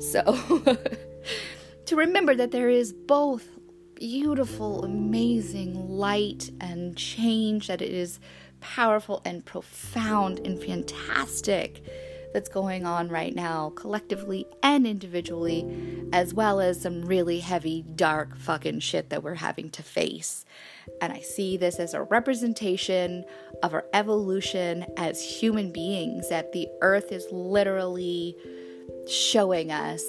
So 0.00 0.62
to 1.86 1.96
remember 1.96 2.34
that 2.34 2.50
there 2.50 2.68
is 2.68 2.92
both 2.92 3.48
beautiful, 3.94 4.84
amazing 4.84 5.88
light 5.88 6.50
and 6.60 6.96
change, 6.96 7.68
that 7.68 7.82
it 7.82 7.92
is 7.92 8.20
powerful 8.60 9.22
and 9.24 9.44
profound 9.44 10.40
and 10.40 10.62
fantastic, 10.62 11.84
that's 12.32 12.48
going 12.48 12.86
on 12.86 13.08
right 13.08 13.34
now, 13.34 13.70
collectively 13.76 14.46
and 14.62 14.86
individually, 14.86 16.08
as 16.12 16.32
well 16.32 16.60
as 16.60 16.80
some 16.80 17.04
really 17.04 17.40
heavy, 17.40 17.84
dark 17.94 18.36
fucking 18.38 18.80
shit 18.80 19.10
that 19.10 19.22
we're 19.22 19.34
having 19.34 19.68
to 19.68 19.82
face. 19.82 20.46
And 21.00 21.12
I 21.12 21.20
see 21.20 21.56
this 21.56 21.78
as 21.78 21.92
a 21.92 22.02
representation 22.04 23.24
of 23.62 23.74
our 23.74 23.84
evolution 23.92 24.86
as 24.96 25.22
human 25.22 25.72
beings, 25.72 26.28
that 26.30 26.52
the 26.52 26.68
earth 26.80 27.12
is 27.12 27.26
literally 27.30 28.36
showing 29.06 29.70
us 29.70 30.02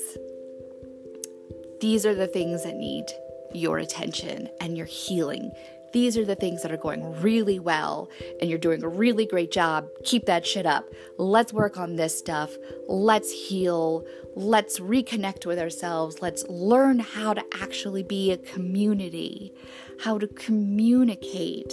these 1.83 2.05
are 2.05 2.15
the 2.15 2.27
things 2.27 2.63
that 2.63 2.77
need 2.77 3.05
your 3.53 3.77
attention 3.77 4.47
and 4.61 4.77
your 4.77 4.85
healing 4.85 5.51
these 5.93 6.17
are 6.17 6.25
the 6.25 6.35
things 6.35 6.63
that 6.63 6.71
are 6.71 6.77
going 6.77 7.21
really 7.21 7.59
well 7.59 8.09
and 8.41 8.49
you're 8.49 8.57
doing 8.57 8.83
a 8.83 8.89
really 8.89 9.27
great 9.27 9.51
job. 9.51 9.87
Keep 10.03 10.25
that 10.25 10.43
shit 10.43 10.65
up. 10.65 10.85
Let's 11.19 11.53
work 11.53 11.77
on 11.77 11.97
this 11.97 12.17
stuff. 12.17 12.51
Let's 12.87 13.31
heal. 13.31 14.03
Let's 14.35 14.79
reconnect 14.79 15.45
with 15.45 15.59
ourselves. 15.59 16.19
Let's 16.19 16.45
learn 16.49 16.97
how 16.97 17.35
to 17.35 17.43
actually 17.61 18.01
be 18.01 18.31
a 18.31 18.37
community, 18.37 19.53
how 19.99 20.17
to 20.17 20.25
communicate. 20.27 21.71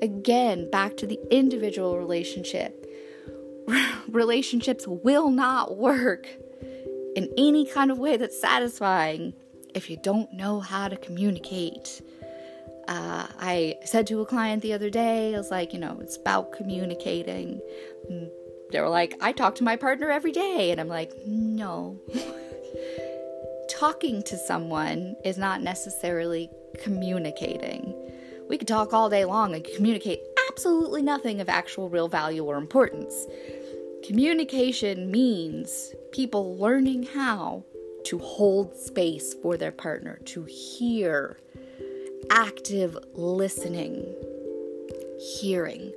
Again, 0.00 0.70
back 0.70 0.96
to 0.96 1.06
the 1.06 1.20
individual 1.30 1.98
relationship. 1.98 2.86
Relationships 4.08 4.88
will 4.88 5.30
not 5.30 5.76
work 5.76 6.26
in 7.16 7.32
any 7.36 7.66
kind 7.66 7.90
of 7.90 7.98
way 7.98 8.16
that's 8.16 8.40
satisfying 8.40 9.34
if 9.74 9.90
you 9.90 9.96
don't 10.02 10.32
know 10.32 10.60
how 10.60 10.88
to 10.88 10.96
communicate. 10.96 12.02
Uh, 12.88 13.26
I 13.38 13.76
said 13.84 14.06
to 14.08 14.20
a 14.20 14.26
client 14.26 14.62
the 14.62 14.72
other 14.72 14.90
day, 14.90 15.34
I 15.34 15.38
was 15.38 15.50
like, 15.50 15.72
you 15.72 15.78
know, 15.78 15.98
it's 16.00 16.16
about 16.16 16.52
communicating. 16.52 17.60
And 18.08 18.30
they 18.70 18.80
were 18.80 18.88
like, 18.88 19.14
I 19.20 19.32
talk 19.32 19.54
to 19.56 19.64
my 19.64 19.76
partner 19.76 20.10
every 20.10 20.32
day. 20.32 20.70
And 20.70 20.80
I'm 20.80 20.88
like, 20.88 21.12
no. 21.26 21.98
Talking 23.70 24.22
to 24.24 24.36
someone 24.36 25.16
is 25.24 25.38
not 25.38 25.62
necessarily 25.62 26.50
communicating. 26.82 27.94
We 28.48 28.58
could 28.58 28.68
talk 28.68 28.92
all 28.92 29.08
day 29.08 29.24
long 29.24 29.54
and 29.54 29.64
communicate 29.64 30.20
absolutely 30.50 31.02
nothing 31.02 31.40
of 31.40 31.48
actual 31.48 31.88
real 31.88 32.08
value 32.08 32.44
or 32.44 32.56
importance. 32.56 33.26
Communication 34.04 35.10
means 35.10 35.94
people 36.12 36.56
learning 36.56 37.04
how 37.04 37.64
to 38.04 38.18
hold 38.18 38.76
space 38.76 39.34
for 39.34 39.56
their 39.56 39.72
partner, 39.72 40.18
to 40.24 40.44
hear 40.44 41.38
active 42.30 42.96
listening, 43.14 44.04
hearing, 45.40 45.92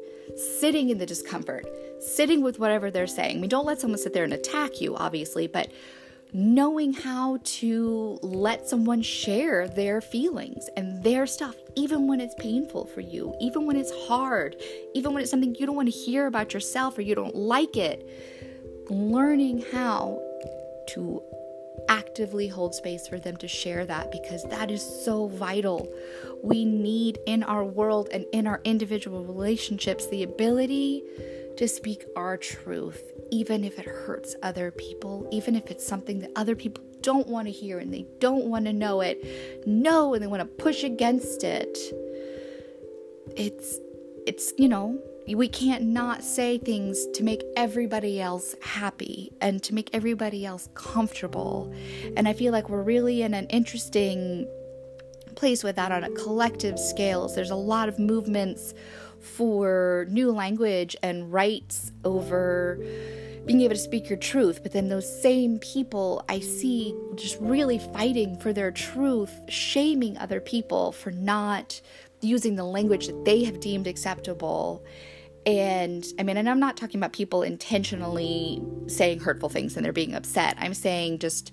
sitting 0.60 0.90
in 0.90 0.98
the 0.98 1.06
discomfort, 1.06 1.66
sitting 2.00 2.42
with 2.42 2.60
whatever 2.60 2.92
they're 2.92 3.08
saying. 3.08 3.38
I 3.38 3.40
mean, 3.40 3.50
don't 3.50 3.66
let 3.66 3.80
someone 3.80 4.00
sit 4.00 4.14
there 4.14 4.24
and 4.24 4.34
attack 4.34 4.82
you, 4.82 4.96
obviously, 4.96 5.48
but 5.48 5.72
knowing 6.34 6.92
how 6.92 7.40
to 7.44 8.20
let 8.22 8.68
someone 8.68 9.02
share 9.02 9.68
their 9.68 10.02
feelings 10.02 10.70
and 10.76 11.02
their 11.02 11.26
stuff, 11.26 11.56
even 11.76 12.08
when 12.08 12.20
it's 12.20 12.36
painful 12.36 12.86
for 12.86 13.02
you, 13.02 13.34
even 13.40 13.66
when 13.66 13.78
it's 13.78 13.92
hard, 14.08 14.56
even 14.94 15.14
when 15.14 15.22
it's 15.22 15.32
something 15.32 15.56
you 15.56 15.66
don't 15.66 15.76
want 15.76 15.88
to 15.88 15.98
hear 15.98 16.28
about 16.28 16.54
yourself 16.54 16.98
or 16.98 17.02
you 17.02 17.16
don't 17.16 17.36
like 17.36 17.78
it. 17.78 18.10
Learning 18.90 19.64
how 19.72 20.22
to 20.90 21.22
actively 21.90 22.48
hold 22.48 22.74
space 22.74 23.08
for 23.08 23.20
them 23.20 23.38
to 23.38 23.48
share 23.48 23.86
that 23.86 24.12
because 24.12 24.44
that 24.44 24.72
is 24.72 24.82
so 25.04 25.28
vital. 25.28 25.92
We 26.44 26.66
need 26.66 27.20
in 27.26 27.44
our 27.44 27.64
world 27.64 28.10
and 28.12 28.26
in 28.32 28.48
our 28.48 28.62
individual 28.64 29.24
relationships 29.24 30.08
the 30.08 30.24
ability 30.24 31.04
to 31.58 31.68
speak 31.68 32.06
our 32.16 32.38
truth, 32.38 33.12
even 33.32 33.64
if 33.64 33.80
it 33.80 33.86
hurts 33.86 34.36
other 34.44 34.72
people, 34.72 35.28
even 35.32 35.56
if 35.56 35.72
it's 35.72 35.86
something 35.86 36.20
that 36.20 36.32
other 36.36 36.56
people 36.56 36.84
don't 37.02 37.28
want 37.28 37.48
to 37.48 37.52
hear 37.52 37.80
and 37.80 37.94
they 37.94 38.06
don't 38.20 38.46
want 38.46 38.66
to 38.66 38.74
know 38.74 39.02
it, 39.02 39.68
know 39.68 40.14
and 40.14 40.24
they 40.24 40.28
want 40.28 40.42
to 40.42 40.64
push 40.64 40.84
against 40.84 41.44
it. 41.44 41.78
It's, 43.38 43.80
it's, 44.26 44.54
you 44.58 44.68
know, 44.68 45.00
we 45.34 45.48
can't 45.48 45.84
not 45.86 46.24
say 46.24 46.60
things 46.60 47.08
to 47.16 47.24
make 47.24 47.44
everybody 47.58 48.22
else 48.22 48.54
happy 48.62 49.32
and 49.42 49.64
to 49.64 49.74
make 49.74 49.90
everybody 49.92 50.46
else 50.46 50.70
comfortable. 50.76 51.74
And 52.16 52.28
I 52.28 52.34
feel 52.34 52.52
like 52.52 52.70
we're 52.70 52.84
really 52.84 53.24
in 53.24 53.34
an 53.34 53.48
interesting 53.48 54.48
place 55.36 55.64
with 55.64 55.78
that 55.78 55.92
on 55.92 56.04
a 56.04 56.12
collective 56.12 56.78
scale. 56.78 57.28
There's 57.28 57.50
a 57.50 57.56
lot 57.56 57.90
of 57.90 57.98
movements 57.98 58.76
for 59.20 60.06
new 60.10 60.32
language 60.32 60.96
and 61.02 61.34
rights 61.34 61.92
over 62.04 62.78
being 63.46 63.62
able 63.62 63.76
to 63.76 63.82
speak 63.82 64.10
your 64.10 64.18
truth, 64.18 64.62
but 64.62 64.72
then 64.72 64.90
those 64.90 65.22
same 65.22 65.60
people 65.60 66.24
I 66.30 66.40
see 66.40 66.96
just 67.16 67.38
really 67.40 67.80
fighting 67.80 68.38
for 68.40 68.54
their 68.54 68.72
truth, 68.72 69.32
shaming 69.50 70.18
other 70.18 70.40
people 70.40 70.92
for 70.92 71.12
not 71.12 71.82
using 72.22 72.56
the 72.56 72.64
language 72.64 73.08
that 73.08 73.26
they 73.26 73.44
have 73.44 73.60
deemed 73.60 73.88
acceptable 73.88 74.84
and 75.46 76.06
I 76.18 76.24
mean, 76.24 76.38
and 76.38 76.50
I'm 76.50 76.60
not 76.60 76.76
talking 76.76 77.00
about 77.00 77.14
people 77.14 77.44
intentionally 77.44 78.62
saying 78.88 79.20
hurtful 79.20 79.50
things 79.50 79.76
and 79.76 79.86
they're 79.86 79.94
being 79.94 80.16
upset. 80.16 80.58
I'm 80.60 80.74
saying 80.74 81.20
just 81.20 81.52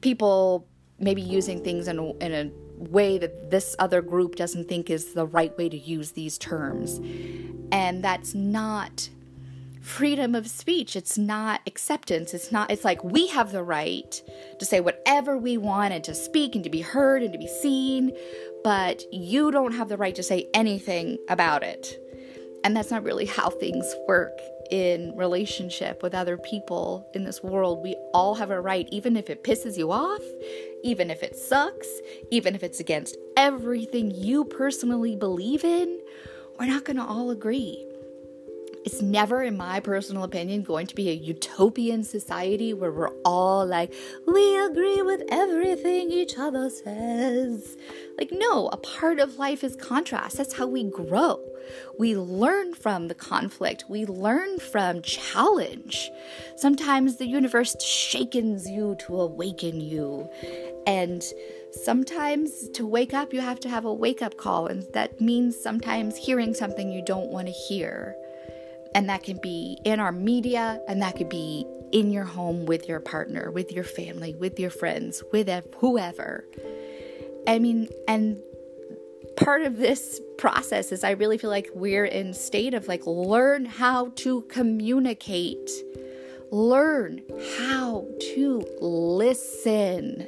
people 0.00 0.66
maybe 0.98 1.20
using 1.20 1.62
things 1.62 1.88
in 1.88 1.98
a, 1.98 2.12
in 2.16 2.32
a 2.32 2.50
way 2.82 3.18
that 3.18 3.50
this 3.50 3.76
other 3.78 4.00
group 4.00 4.36
doesn't 4.36 4.68
think 4.68 4.88
is 4.88 5.12
the 5.12 5.26
right 5.26 5.56
way 5.58 5.68
to 5.68 5.76
use 5.76 6.12
these 6.12 6.38
terms. 6.38 6.98
And 7.72 8.02
that's 8.02 8.34
not 8.34 9.10
freedom 9.82 10.34
of 10.34 10.48
speech. 10.48 10.96
It's 10.96 11.18
not 11.18 11.60
acceptance. 11.66 12.32
It's 12.32 12.52
not, 12.52 12.70
it's 12.70 12.84
like 12.84 13.02
we 13.04 13.26
have 13.28 13.52
the 13.52 13.62
right 13.62 14.22
to 14.58 14.64
say 14.64 14.80
whatever 14.80 15.36
we 15.36 15.56
want 15.56 15.92
and 15.92 16.04
to 16.04 16.14
speak 16.14 16.54
and 16.54 16.64
to 16.64 16.70
be 16.70 16.80
heard 16.80 17.22
and 17.22 17.32
to 17.32 17.38
be 17.38 17.48
seen, 17.48 18.16
but 18.64 19.02
you 19.12 19.50
don't 19.50 19.72
have 19.72 19.88
the 19.88 19.96
right 19.96 20.14
to 20.14 20.22
say 20.22 20.48
anything 20.54 21.18
about 21.28 21.62
it. 21.62 21.98
And 22.64 22.76
that's 22.76 22.90
not 22.90 23.02
really 23.02 23.26
how 23.26 23.50
things 23.50 23.94
work 24.06 24.38
in 24.70 25.16
relationship 25.16 26.02
with 26.02 26.14
other 26.14 26.36
people 26.36 27.06
in 27.14 27.24
this 27.24 27.42
world. 27.42 27.82
We 27.82 27.96
all 28.14 28.34
have 28.36 28.50
a 28.50 28.60
right, 28.60 28.88
even 28.92 29.16
if 29.16 29.28
it 29.28 29.42
pisses 29.42 29.76
you 29.76 29.90
off, 29.90 30.22
even 30.82 31.10
if 31.10 31.22
it 31.22 31.36
sucks, 31.36 31.88
even 32.30 32.54
if 32.54 32.62
it's 32.62 32.78
against 32.78 33.16
everything 33.36 34.12
you 34.14 34.44
personally 34.44 35.16
believe 35.16 35.64
in, 35.64 36.00
we're 36.58 36.66
not 36.66 36.84
going 36.84 36.98
to 36.98 37.04
all 37.04 37.30
agree. 37.30 37.89
It's 38.82 39.02
never, 39.02 39.42
in 39.42 39.58
my 39.58 39.80
personal 39.80 40.24
opinion, 40.24 40.62
going 40.62 40.86
to 40.86 40.94
be 40.94 41.10
a 41.10 41.14
utopian 41.14 42.02
society 42.02 42.72
where 42.72 42.90
we're 42.90 43.14
all 43.24 43.66
like, 43.66 43.92
we 44.26 44.58
agree 44.58 45.02
with 45.02 45.22
everything 45.30 46.10
each 46.10 46.38
other 46.38 46.70
says. 46.70 47.76
Like, 48.16 48.30
no, 48.32 48.68
a 48.68 48.78
part 48.78 49.18
of 49.18 49.38
life 49.38 49.62
is 49.62 49.76
contrast. 49.76 50.38
That's 50.38 50.54
how 50.54 50.66
we 50.66 50.84
grow. 50.84 51.40
We 51.98 52.16
learn 52.16 52.74
from 52.74 53.08
the 53.08 53.14
conflict, 53.14 53.84
we 53.88 54.06
learn 54.06 54.58
from 54.58 55.02
challenge. 55.02 56.10
Sometimes 56.56 57.16
the 57.16 57.28
universe 57.28 57.76
shakens 57.82 58.68
you 58.68 58.96
to 59.06 59.20
awaken 59.20 59.80
you. 59.80 60.28
And 60.86 61.22
sometimes 61.72 62.68
to 62.70 62.86
wake 62.86 63.12
up, 63.12 63.34
you 63.34 63.42
have 63.42 63.60
to 63.60 63.68
have 63.68 63.84
a 63.84 63.92
wake 63.92 64.22
up 64.22 64.38
call. 64.38 64.68
And 64.68 64.86
that 64.94 65.20
means 65.20 65.60
sometimes 65.60 66.16
hearing 66.16 66.54
something 66.54 66.90
you 66.90 67.02
don't 67.02 67.28
want 67.28 67.46
to 67.46 67.52
hear. 67.52 68.16
And 68.94 69.08
that 69.08 69.22
can 69.22 69.38
be 69.40 69.78
in 69.84 70.00
our 70.00 70.12
media, 70.12 70.80
and 70.88 71.00
that 71.02 71.16
could 71.16 71.28
be 71.28 71.64
in 71.92 72.10
your 72.10 72.24
home 72.24 72.66
with 72.66 72.88
your 72.88 73.00
partner, 73.00 73.50
with 73.50 73.72
your 73.72 73.84
family, 73.84 74.34
with 74.34 74.58
your 74.58 74.70
friends, 74.70 75.22
with 75.32 75.48
whoever. 75.76 76.44
I 77.46 77.58
mean, 77.58 77.88
and 78.06 78.40
part 79.36 79.62
of 79.62 79.76
this 79.76 80.20
process 80.38 80.92
is 80.92 81.04
I 81.04 81.10
really 81.12 81.38
feel 81.38 81.50
like 81.50 81.68
we're 81.74 82.04
in 82.04 82.34
state 82.34 82.74
of 82.74 82.88
like 82.88 83.06
learn 83.06 83.64
how 83.64 84.10
to 84.16 84.42
communicate. 84.42 85.70
Learn 86.50 87.22
how 87.58 88.06
to 88.34 88.64
listen. 88.80 90.26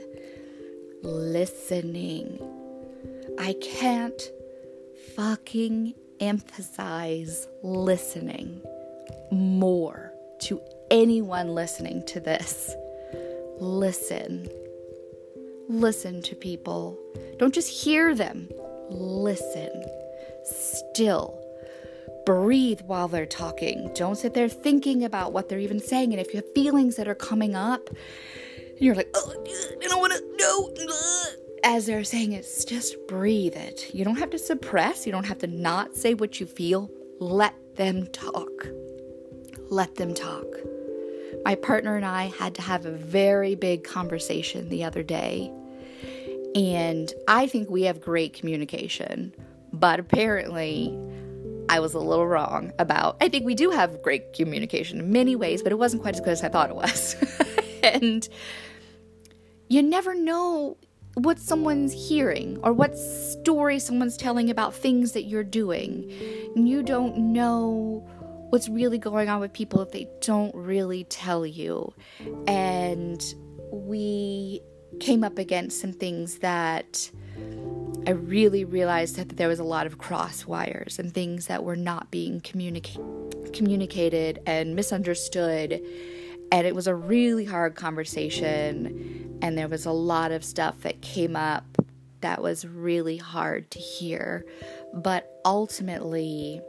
Listening. 1.03 2.39
I 3.39 3.55
can't 3.55 4.23
fucking 5.17 5.95
emphasize 6.23 7.49
listening 7.63 8.63
more 9.31 10.13
to 10.41 10.61
anyone 10.91 11.55
listening 11.55 12.05
to 12.07 12.21
this. 12.21 12.75
Listen. 13.59 14.49
Listen 15.69 16.23
to 16.23 16.35
people. 16.35 16.99
Don't 17.39 17.53
just 17.53 17.85
hear 17.85 18.15
them, 18.15 18.49
listen. 18.89 19.71
Still. 20.45 21.39
Breathe 22.25 22.81
while 22.83 23.09
they're 23.09 23.27
talking. 23.27 23.91
Don't 23.95 24.17
sit 24.17 24.35
there 24.35 24.49
thinking 24.49 25.05
about 25.05 25.33
what 25.33 25.49
they're 25.49 25.59
even 25.59 25.81
saying. 25.81 26.13
And 26.13 26.21
if 26.21 26.29
you 26.29 26.37
have 26.37 26.55
feelings 26.55 26.97
that 26.97 27.09
are 27.09 27.17
coming 27.17 27.57
up, 27.57 27.91
you're 28.79 28.95
like, 28.95 29.09
oh, 29.15 29.33
I 29.33 29.89
don't 29.89 30.01
want 30.01 30.13
to, 30.13 30.23
no. 30.39 30.69
As 31.65 31.87
they're 31.87 32.03
saying 32.03 32.33
it's 32.33 32.65
just 32.65 32.97
breathe 33.07 33.55
it. 33.55 33.95
You 33.95 34.05
don't 34.05 34.19
have 34.19 34.31
to 34.31 34.39
suppress, 34.39 35.07
you 35.07 35.13
don't 35.13 35.27
have 35.27 35.39
to 35.39 35.47
not 35.47 35.97
say 35.97 36.15
what 36.15 36.41
you 36.41 36.47
feel. 36.47 36.91
Let 37.21 37.55
them 37.77 38.09
talk. 38.09 38.67
Let 39.71 39.95
them 39.95 40.13
talk. 40.13 40.47
My 41.45 41.55
partner 41.55 41.97
and 41.97 42.05
I 42.05 42.25
had 42.39 42.55
to 42.57 42.63
have 42.63 42.85
a 42.85 42.91
very 42.91 43.55
big 43.55 43.85
conversation 43.85 44.69
the 44.69 44.85
other 44.85 45.03
day. 45.03 45.53
And 46.55 47.13
I 47.29 47.47
think 47.47 47.71
we 47.71 47.83
have 47.83 48.01
great 48.01 48.35
communication, 48.35 49.33
but 49.73 49.99
apparently 50.01 50.99
I 51.69 51.81
was 51.81 51.95
a 51.95 52.01
little 52.01 52.27
wrong 52.27 52.73
about. 52.79 53.17
I 53.21 53.29
think 53.29 53.47
we 53.47 53.55
do 53.55 53.71
have 53.71 54.03
great 54.03 54.33
communication 54.35 54.99
in 54.99 55.13
many 55.13 55.37
ways, 55.37 55.63
but 55.63 55.73
it 55.73 55.79
wasn't 55.79 56.03
quite 56.03 56.15
as 56.15 56.21
good 56.21 56.31
as 56.31 56.43
I 56.43 56.49
thought 56.49 56.71
it 56.71 56.77
was. 56.77 57.17
and 57.83 58.29
you 59.69 59.83
never 59.83 60.15
know 60.15 60.77
what 61.15 61.39
someone's 61.39 61.93
hearing 61.93 62.59
or 62.63 62.73
what 62.73 62.97
story 62.97 63.79
someone's 63.79 64.17
telling 64.17 64.51
about 64.51 64.75
things 64.75 65.13
that 65.13 65.25
you're 65.25 65.45
doing. 65.45 66.11
You 66.57 66.83
don't 66.83 67.17
know 67.17 68.09
what's 68.51 68.69
really 68.69 68.99
going 68.99 69.29
on 69.29 69.41
with 69.41 69.53
people 69.53 69.81
if 69.81 69.93
they 69.93 70.09
don't 70.21 70.55
really 70.55 71.05
tell 71.05 71.47
you. 71.47 71.93
And 72.47 73.23
we 73.71 74.61
came 75.01 75.25
up 75.25 75.39
against 75.39 75.81
some 75.81 75.93
things 75.93 76.39
that 76.39 77.11
I 78.07 78.11
really 78.11 78.65
realized 78.65 79.17
that 79.17 79.37
there 79.37 79.49
was 79.49 79.59
a 79.59 79.65
lot 79.65 79.87
of 79.87 79.99
cross 79.99 80.45
wires 80.47 80.99
and 80.99 81.13
things 81.13 81.47
that 81.47 81.63
were 81.63 81.77
not 81.77 82.11
being 82.11 82.41
communica- 82.41 83.53
communicated 83.53 84.41
and 84.45 84.75
misunderstood. 84.75 85.81
And 86.53 86.67
it 86.67 86.75
was 86.75 86.87
a 86.87 86.95
really 86.95 87.45
hard 87.45 87.75
conversation, 87.75 89.39
and 89.43 89.59
there 89.59 89.69
was 89.69 89.87
a 89.87 89.91
lot 89.91 90.31
of 90.31 90.45
stuff 90.45 90.83
that 90.83 91.01
came 91.01 91.35
up 91.35 91.65
that 92.21 92.41
was 92.41 92.65
really 92.65 93.17
hard 93.17 93.71
to 93.73 93.79
hear. 93.81 94.45
But 94.95 95.29
ultimately, 95.45 96.61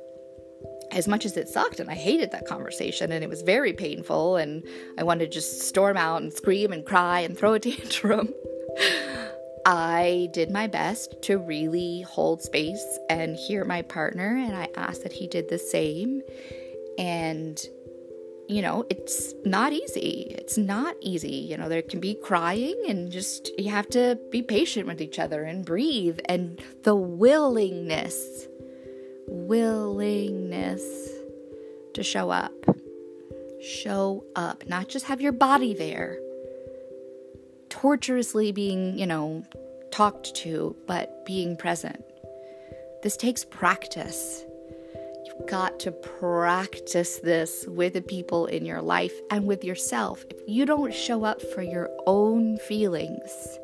as 0.91 1.07
much 1.07 1.25
as 1.25 1.37
it 1.37 1.47
sucked 1.47 1.79
and 1.79 1.89
I 1.89 1.95
hated 1.95 2.31
that 2.31 2.45
conversation 2.45 3.11
and 3.11 3.23
it 3.23 3.29
was 3.29 3.41
very 3.41 3.73
painful 3.73 4.35
and 4.35 4.63
I 4.97 5.03
wanted 5.03 5.25
to 5.25 5.31
just 5.31 5.61
storm 5.61 5.97
out 5.97 6.21
and 6.21 6.31
scream 6.31 6.71
and 6.71 6.85
cry 6.85 7.21
and 7.21 7.37
throw 7.37 7.53
a 7.53 7.59
tantrum. 7.59 8.29
I 9.65 10.29
did 10.33 10.51
my 10.51 10.67
best 10.67 11.21
to 11.23 11.37
really 11.37 12.01
hold 12.01 12.41
space 12.41 12.99
and 13.09 13.35
hear 13.35 13.63
my 13.63 13.81
partner, 13.81 14.35
and 14.35 14.55
I 14.55 14.67
asked 14.75 15.03
that 15.03 15.13
he 15.13 15.25
did 15.27 15.47
the 15.47 15.57
same. 15.57 16.21
And, 16.97 17.57
you 18.47 18.61
know, 18.61 18.85
it's 18.89 19.33
not 19.45 19.73
easy. 19.73 20.35
It's 20.37 20.57
not 20.57 20.95
easy. 20.99 21.35
You 21.35 21.57
know, 21.57 21.69
there 21.69 21.81
can 21.81 21.99
be 21.99 22.15
crying, 22.15 22.75
and 22.87 23.11
just 23.11 23.51
you 23.59 23.71
have 23.71 23.87
to 23.89 24.19
be 24.31 24.41
patient 24.41 24.87
with 24.87 25.01
each 25.01 25.19
other 25.19 25.43
and 25.43 25.65
breathe, 25.65 26.19
and 26.25 26.61
the 26.83 26.95
willingness, 26.95 28.47
willingness 29.27 30.83
to 31.93 32.03
show 32.03 32.29
up. 32.29 32.53
Show 33.61 34.25
up, 34.35 34.67
not 34.67 34.89
just 34.89 35.05
have 35.05 35.21
your 35.21 35.31
body 35.31 35.73
there 35.73 36.19
torturously 37.69 38.51
being, 38.51 38.99
you 38.99 39.05
know, 39.07 39.43
talked 39.91 40.35
to, 40.35 40.75
but 40.85 41.25
being 41.25 41.55
present. 41.55 42.03
This 43.01 43.17
takes 43.17 43.43
practice. 43.43 44.45
Got 45.47 45.79
to 45.81 45.91
practice 45.91 47.17
this 47.17 47.65
with 47.67 47.93
the 47.93 48.01
people 48.01 48.45
in 48.45 48.65
your 48.65 48.81
life 48.81 49.13
and 49.31 49.45
with 49.47 49.63
yourself. 49.63 50.23
If 50.29 50.37
you 50.47 50.65
don't 50.65 50.93
show 50.93 51.23
up 51.23 51.41
for 51.41 51.61
your 51.61 51.89
own 52.05 52.57
feelings, 52.59 53.59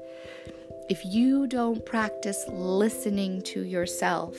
if 0.90 1.06
you 1.06 1.46
don't 1.46 1.86
practice 1.86 2.44
listening 2.50 3.44
to 3.44 3.64
yourself, 3.64 4.36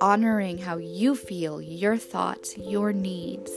honoring 0.00 0.58
how 0.58 0.76
you 0.76 1.16
feel, 1.16 1.60
your 1.60 1.96
thoughts, 1.96 2.56
your 2.56 2.92
needs, 2.92 3.52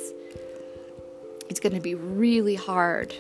it's 1.48 1.60
going 1.60 1.76
to 1.76 1.82
be 1.82 1.96
really 1.96 2.56
hard 2.56 3.14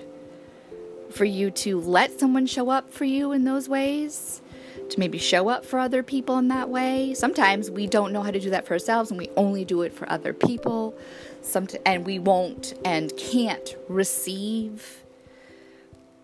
for 1.12 1.26
you 1.26 1.52
to 1.52 1.80
let 1.80 2.20
someone 2.20 2.48
show 2.48 2.70
up 2.70 2.92
for 2.92 3.06
you 3.06 3.32
in 3.32 3.44
those 3.44 3.70
ways, 3.70 4.42
to 4.90 5.00
maybe 5.00 5.18
show 5.18 5.50
up 5.50 5.66
for 5.66 5.80
other 5.80 6.04
people 6.04 6.38
in 6.38 6.48
that 6.50 6.70
way. 6.70 7.14
Sometimes 7.14 7.72
we 7.72 7.88
don't 7.88 8.12
know 8.12 8.22
how 8.22 8.32
to 8.32 8.40
do 8.40 8.50
that 8.50 8.68
for 8.68 8.74
ourselves 8.74 9.12
and 9.12 9.18
we 9.18 9.30
only 9.38 9.66
do 9.66 9.82
it 9.82 9.94
for 9.94 10.10
other 10.12 10.34
people. 10.34 10.98
Somet- 11.42 11.82
and 11.86 12.06
we 12.06 12.20
won't 12.20 12.74
and 12.86 13.16
can't 13.18 13.76
receive. 13.88 15.04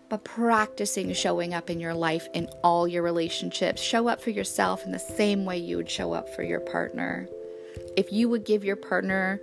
But 0.08 0.24
practicing 0.24 1.12
showing 1.12 1.52
up 1.52 1.68
in 1.68 1.80
your 1.80 1.94
life 1.94 2.28
in 2.34 2.48
all 2.62 2.88
your 2.88 3.02
relationships. 3.02 3.82
Show 3.82 4.08
up 4.08 4.22
for 4.22 4.30
yourself 4.30 4.84
in 4.84 4.92
the 4.92 4.98
same 4.98 5.44
way 5.44 5.58
you 5.58 5.76
would 5.76 5.90
show 5.90 6.12
up 6.12 6.34
for 6.34 6.42
your 6.42 6.60
partner. 6.60 7.28
If 7.96 8.12
you 8.12 8.28
would 8.28 8.44
give 8.44 8.64
your 8.64 8.76
partner 8.76 9.40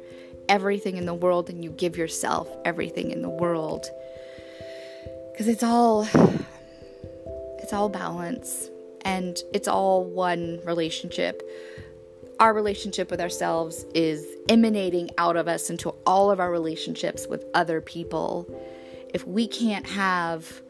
everything 0.50 0.98
in 0.98 1.06
the 1.06 1.13
world, 1.13 1.50
and 1.50 1.63
you 1.63 1.72
give 1.72 1.98
yourself 1.98 2.48
everything 2.65 3.12
in 3.12 3.22
the 3.22 3.30
world 3.30 3.89
because 5.32 5.48
it's 5.48 5.63
all 5.63 6.08
it's 7.60 7.74
all 7.74 7.89
balance 7.89 8.70
and 9.06 9.41
it's 9.54 9.68
all 9.68 10.04
one 10.04 10.60
relationship. 10.65 11.41
Our 12.39 12.54
relationship 12.54 13.10
with 13.12 13.22
ourselves 13.22 13.86
is 13.94 14.26
emanating 14.50 15.10
out 15.18 15.38
of 15.38 15.48
us 15.48 15.70
into 15.70 15.91
all 16.06 16.32
of 16.32 16.41
our 16.41 16.52
relationships 16.52 17.28
with 17.28 17.46
other 17.54 17.80
people. 17.80 18.46
If 19.13 19.26
we 19.26 19.48
can't 19.48 19.88
have 19.88 20.62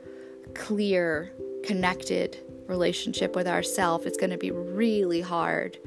a 0.45 0.50
clear 0.50 1.34
connected 1.63 2.38
relationship 2.67 3.36
with 3.36 3.48
ourselves 3.48 4.06
it's 4.06 4.17
going 4.17 4.32
to 4.32 4.38
be 4.38 4.50
really 4.52 5.21
hard 5.21 5.78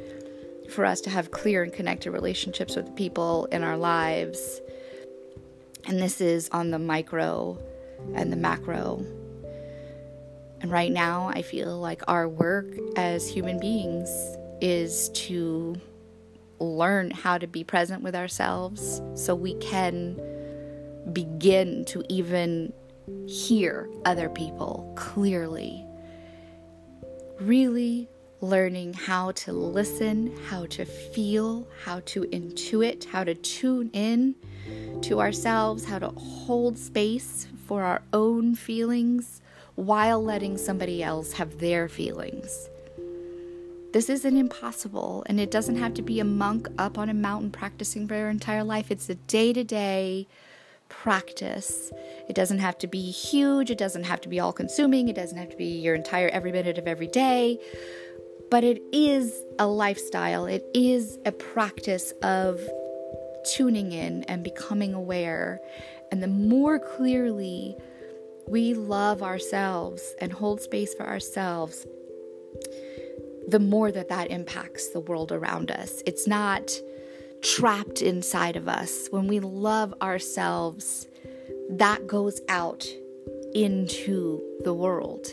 for 0.69 0.85
us 0.85 1.01
to 1.01 1.11
have 1.11 1.31
clear 1.31 1.63
and 1.63 1.73
connected 1.73 2.11
relationships 2.11 2.77
with 2.77 2.87
the 2.87 2.93
people 2.93 3.47
in 3.47 3.65
our 3.65 3.77
lives. 3.77 4.61
And 5.87 6.01
this 6.01 6.21
is 6.21 6.49
on 6.51 6.71
the 6.71 6.79
micro 6.79 7.59
and 8.15 8.31
the 8.33 8.37
macro. 8.37 9.05
And 10.61 10.71
right 10.71 10.91
now, 10.91 11.31
I 11.35 11.43
feel 11.43 11.79
like 11.79 12.03
our 12.09 12.29
work 12.29 12.67
as 12.97 13.29
human 13.29 13.61
beings 13.61 14.09
is 14.61 15.09
to 15.11 15.81
learn 16.59 17.11
how 17.13 17.39
to 17.39 17.47
be 17.47 17.63
present 17.63 18.03
with 18.03 18.17
ourselves 18.17 19.01
so 19.15 19.35
we 19.35 19.55
can 19.55 20.21
begin 21.13 21.85
to 21.87 22.03
even 22.09 22.73
hear 23.27 23.89
other 24.05 24.29
people 24.29 24.93
clearly. 24.97 25.85
Really 27.41 28.09
learning 28.41 28.95
how 28.95 29.33
to 29.33 29.53
listen, 29.53 30.37
how 30.47 30.67
to 30.67 30.85
feel, 30.85 31.67
how 31.85 32.01
to 32.01 32.23
intuit, 32.25 33.05
how 33.05 33.25
to 33.25 33.35
tune 33.35 33.91
in 33.93 34.35
to 35.03 35.21
ourselves, 35.21 35.85
how 35.85 35.99
to 35.99 36.09
hold 36.09 36.77
space 36.79 37.47
for 37.67 37.83
our 37.83 38.03
own 38.13 38.55
feelings 38.55 39.41
while 39.79 40.21
letting 40.21 40.59
somebody 40.59 41.05
else 41.05 41.35
have 41.35 41.61
their 41.61 41.89
feelings. 41.89 42.69
This 43.93 44.11
isn't 44.11 44.37
impossible, 44.37 45.23
and 45.27 45.39
it 45.39 45.53
doesn't 45.53 45.77
have 45.77 45.95
to 45.95 46.03
be 46.03 46.19
a 46.19 46.25
monk 46.25 46.67
up 46.79 46.99
on 46.99 47.09
a 47.09 47.15
mountain 47.15 47.53
practicing 47.53 48.09
for 48.09 48.15
their 48.15 48.29
entire 48.29 48.65
life. 48.65 48.91
It's 48.91 49.09
a 49.09 49.15
day 49.15 49.53
to 49.53 49.63
day 49.63 50.27
practice. 50.89 51.93
It 52.29 52.35
doesn't 52.35 52.59
have 52.59 52.77
to 52.79 52.89
be 52.89 53.13
huge, 53.13 53.71
it 53.71 53.79
doesn't 53.79 54.03
have 54.03 54.21
to 54.23 54.29
be 54.29 54.41
all 54.41 54.53
consuming, 54.53 55.09
it 55.09 55.15
doesn't 55.15 55.39
have 55.39 55.51
to 55.51 55.57
be 55.57 55.67
your 55.67 55.95
entire 55.95 56.29
every 56.29 56.51
minute 56.51 56.77
of 56.77 56.89
every 56.89 57.07
day, 57.07 57.61
but 58.51 58.65
it 58.65 58.83
is 58.93 59.33
a 59.61 59.69
lifestyle. 59.69 60.47
It 60.47 60.67
is 60.75 61.21
a 61.25 61.31
practice 61.31 62.13
of 62.25 62.61
tuning 63.55 63.93
in 63.93 64.25
and 64.25 64.43
becoming 64.43 64.93
aware 64.93 65.61
and 66.11 66.23
the 66.23 66.27
more 66.27 66.79
clearly 66.79 67.77
we 68.49 68.73
love 68.75 69.23
ourselves 69.23 70.15
and 70.21 70.33
hold 70.33 70.61
space 70.61 70.95
for 70.95 71.07
ourselves, 71.07 71.87
the 73.47 73.59
more 73.59 73.93
that 73.93 74.09
that 74.09 74.31
impacts 74.31 74.89
the 74.89 75.01
world 75.01 75.33
around 75.33 75.71
us. 75.71 76.03
It's 76.07 76.27
not 76.27 76.71
trapped 77.43 78.03
inside 78.03 78.57
of 78.57 78.69
us. 78.69 79.09
When 79.11 79.29
we 79.29 79.41
love 79.41 79.95
ourselves, 80.01 81.07
that 81.71 82.07
goes 82.07 82.41
out 82.49 82.87
into 83.55 84.43
the 84.65 84.75
world. 84.75 85.29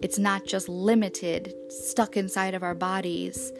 It's 0.00 0.18
not 0.18 0.44
just 0.44 0.68
limited, 0.68 1.54
stuck 1.70 2.16
inside 2.16 2.54
of 2.54 2.62
our 2.62 2.74
bodies. 2.74 3.52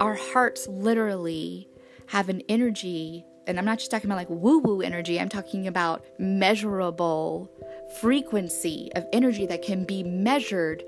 Our 0.00 0.14
hearts 0.14 0.66
literally 0.68 1.68
have 2.06 2.28
an 2.28 2.42
energy 2.48 3.24
and 3.48 3.58
I'm 3.58 3.64
not 3.64 3.78
just 3.78 3.90
talking 3.90 4.08
about 4.08 4.18
like 4.18 4.28
woo 4.30 4.58
woo 4.58 4.82
energy, 4.82 5.18
I'm 5.18 5.30
talking 5.30 5.66
about 5.66 6.04
measurable 6.18 7.50
frequency 8.00 8.90
of 8.94 9.06
energy 9.12 9.46
that 9.46 9.62
can 9.62 9.84
be 9.84 10.02
measured 10.02 10.84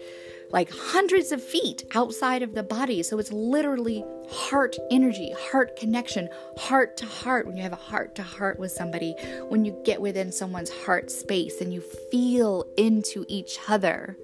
like 0.51 0.71
hundreds 0.71 1.31
of 1.33 1.43
feet 1.43 1.85
outside 1.95 2.43
of 2.43 2.55
the 2.55 2.63
body. 2.63 3.03
So 3.03 3.19
it's 3.19 3.33
literally 3.33 4.05
heart 4.29 4.77
energy, 4.91 5.33
heart 5.51 5.77
connection, 5.77 6.29
heart 6.57 6.97
to 6.99 7.07
heart. 7.07 7.47
When 7.47 7.57
you 7.57 7.63
have 7.63 7.73
a 7.73 7.77
heart 7.77 8.15
to 8.17 8.23
heart 8.23 8.59
with 8.59 8.73
somebody, 8.73 9.15
when 9.49 9.65
you 9.65 9.81
get 9.85 10.01
within 10.01 10.33
someone's 10.33 10.71
heart 10.71 11.11
space 11.11 11.61
and 11.61 11.73
you 11.73 11.81
feel 12.11 12.65
into 12.77 13.25
each 13.29 13.59
other. 13.69 14.17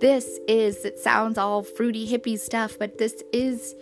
This 0.00 0.38
is, 0.46 0.84
it 0.84 0.98
sounds 0.98 1.38
all 1.38 1.62
fruity 1.62 2.06
hippie 2.06 2.38
stuff, 2.38 2.78
but 2.78 2.98
this 2.98 3.22
is 3.32 3.74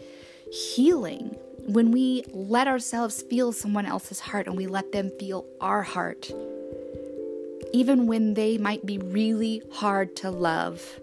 healing 0.53 1.37
when 1.67 1.91
we 1.91 2.25
let 2.33 2.67
ourselves 2.67 3.23
feel 3.23 3.53
someone 3.53 3.87
else's 3.87 4.21
heart 4.21 4.47
and 4.47 4.57
we 4.57 4.67
let 4.67 4.93
them 4.93 5.11
feel 5.19 5.47
our 5.61 5.83
heart, 5.83 6.31
even 7.73 8.07
when 8.07 8.35
they 8.35 8.59
might 8.59 8.85
be 8.85 8.99
really 8.99 9.63
hard 9.73 10.17
to 10.17 10.31
love. 10.31 11.01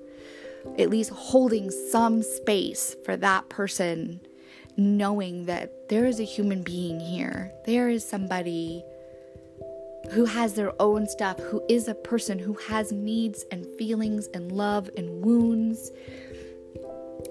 At 0.77 0.89
least 0.89 1.11
holding 1.11 1.71
some 1.71 2.21
space 2.21 2.95
for 3.05 3.15
that 3.17 3.49
person, 3.49 4.19
knowing 4.77 5.45
that 5.45 5.89
there 5.89 6.05
is 6.05 6.19
a 6.19 6.25
human 6.25 6.63
being 6.63 6.99
here. 6.99 7.51
There 7.65 7.89
is 7.89 8.07
somebody 8.07 8.83
who 10.11 10.25
has 10.25 10.53
their 10.53 10.73
own 10.81 11.07
stuff, 11.07 11.39
who 11.39 11.63
is 11.69 11.87
a 11.87 11.95
person 11.95 12.39
who 12.39 12.53
has 12.67 12.91
needs 12.91 13.45
and 13.51 13.65
feelings 13.77 14.27
and 14.33 14.51
love 14.51 14.89
and 14.97 15.23
wounds. 15.23 15.91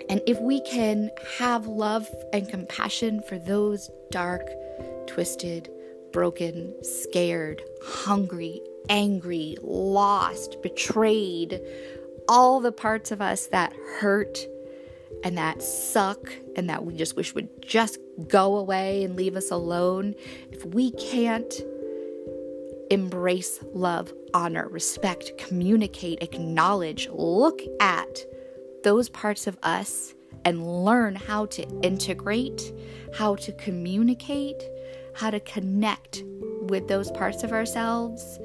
And 0.09 0.20
if 0.27 0.40
we 0.40 0.61
can 0.62 1.11
have 1.38 1.66
love 1.66 2.09
and 2.33 2.48
compassion 2.48 3.22
for 3.22 3.38
those 3.38 3.90
dark, 4.11 4.48
twisted, 5.07 5.70
broken, 6.12 6.74
scared, 6.83 7.62
hungry, 7.83 8.61
angry, 8.88 9.57
lost, 9.62 10.61
betrayed, 10.62 11.61
all 12.29 12.61
the 12.61 12.72
parts 12.72 13.11
of 13.11 13.22
us 13.22 13.46
that 13.48 13.72
hurt 14.01 14.38
and 15.24 15.37
that 15.38 15.62
suck 15.62 16.33
and 16.57 16.68
that 16.68 16.85
we 16.85 16.94
just 16.94 17.16
wish 17.16 17.35
would 17.35 17.48
just 17.62 17.98
go 18.29 18.57
away 18.57 19.03
and 19.05 19.16
leave 19.16 19.37
us 19.37 19.51
alone, 19.51 20.14
if 20.53 20.64
we 20.64 20.90
can't 20.92 21.55
embrace 22.90 23.61
love, 23.72 24.12
honor, 24.35 24.68
respect, 24.68 25.33
communicate, 25.38 26.22
acknowledge, 26.22 27.09
look 27.11 27.61
at 27.81 28.24
those 28.85 29.09
parts 29.09 29.46
of 29.46 29.59
us 29.62 30.14
and 30.44 30.85
learn 30.85 31.14
how 31.14 31.46
to 31.46 31.62
integrate, 31.83 32.72
how 33.14 33.35
to 33.35 33.53
communicate, 33.53 34.62
how 35.14 35.31
to 35.31 35.40
connect 35.40 36.22
with 36.62 36.87
those 36.88 37.11
parts 37.11 37.42
of 37.42 37.53
ourselves, 37.53 38.38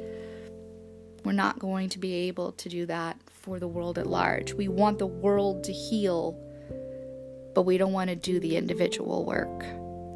we're 1.23 1.31
not 1.31 1.59
going 1.59 1.89
to 1.89 1.99
be 1.99 2.13
able 2.27 2.51
to 2.53 2.69
do 2.69 2.85
that 2.85 3.17
for 3.27 3.59
the 3.59 3.67
world 3.67 3.97
at 3.97 4.07
large. 4.07 4.53
We 4.53 4.67
want 4.67 4.99
the 4.99 5.07
world 5.07 5.63
to 5.65 5.71
heal, 5.71 6.37
but 7.55 7.63
we 7.63 7.77
don't 7.77 7.93
want 7.93 8.09
to 8.09 8.15
do 8.15 8.39
the 8.39 8.57
individual 8.57 9.25
work. 9.25 9.63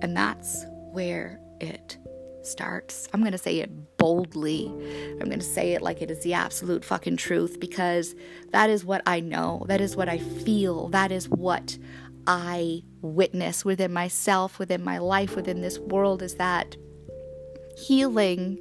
And 0.02 0.16
that's 0.16 0.66
where 0.92 1.40
it 1.60 1.98
starts. 2.44 3.08
I'm 3.14 3.20
going 3.22 3.32
to 3.34 3.38
say 3.38 3.60
it 3.60 3.98
boldly. 3.98 4.68
I'm 5.20 5.28
going 5.28 5.40
to 5.40 5.46
say 5.46 5.74
it 5.74 5.82
like 5.82 6.02
it 6.02 6.10
is 6.10 6.24
the 6.24 6.34
absolute 6.34 6.86
fucking 6.86 7.18
truth 7.18 7.60
because 7.60 8.16
that 8.52 8.70
is 8.70 8.86
what 8.86 9.02
I 9.06 9.20
know. 9.20 9.66
That 9.68 9.82
is 9.82 9.96
what 9.96 10.10
I 10.10 10.18
feel. 10.18 10.90
That 10.90 11.12
is 11.12 11.28
what 11.30 11.78
I 12.26 12.84
witness 13.02 13.64
within 13.64 13.94
myself, 13.94 14.60
within 14.60 14.84
my 14.84 14.98
life, 14.98 15.36
within 15.36 15.62
this 15.62 15.80
world 15.80 16.22
is 16.22 16.36
that 16.36 16.76
healing 17.78 18.60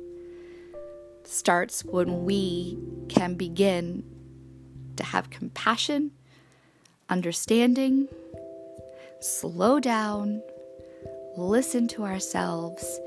starts 1.28 1.84
when 1.84 2.24
we 2.24 2.78
can 3.08 3.34
begin 3.34 4.04
to 4.96 5.04
have 5.04 5.30
compassion, 5.30 6.10
understanding, 7.08 8.08
slow 9.20 9.80
down, 9.80 10.42
listen 11.36 11.88
to 11.88 12.04
ourselves, 12.04 13.00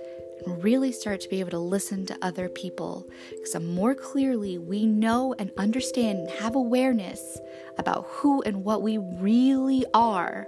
and 0.45 0.63
really 0.63 0.91
start 0.91 1.19
to 1.21 1.29
be 1.29 1.39
able 1.39 1.51
to 1.51 1.60
listen 1.60 2.05
to 2.05 2.17
other 2.21 2.47
people. 2.49 3.05
Because 3.32 3.53
the 3.53 3.60
more 3.60 3.93
clearly 3.95 4.58
we 4.58 4.86
know 4.86 5.36
and 5.38 5.51
understand 5.58 6.19
and 6.19 6.29
have 6.39 6.55
awareness 6.55 7.39
about 7.77 8.05
who 8.08 8.41
and 8.43 8.63
what 8.63 8.82
we 8.82 8.97
really 8.97 9.86
are, 9.93 10.47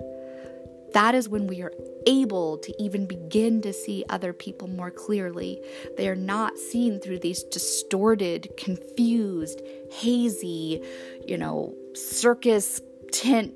that 0.94 1.16
is 1.16 1.30
when 1.30 1.48
we 1.48 1.62
are 1.62 1.74
able 2.08 2.58
to 2.60 2.82
even 2.82 3.06
begin 3.06 3.62
to 3.62 3.74
see 3.74 4.04
other 4.10 4.34
people 4.34 4.68
more 4.68 4.92
clearly. 4.92 5.62
They 5.98 6.08
are 6.08 6.16
not 6.16 6.58
seen 6.58 7.00
through 7.00 7.20
these 7.20 7.44
distorted, 7.44 8.50
confused, 8.58 9.62
hazy, 9.92 10.82
you 11.28 11.38
know, 11.38 11.74
circus 11.94 12.82
tent 13.12 13.54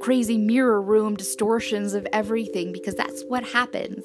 crazy 0.00 0.36
mirror 0.36 0.80
room 0.80 1.16
distortions 1.16 1.94
of 1.94 2.06
everything 2.12 2.72
because 2.72 2.94
that's 2.94 3.24
what 3.24 3.42
happens 3.44 4.04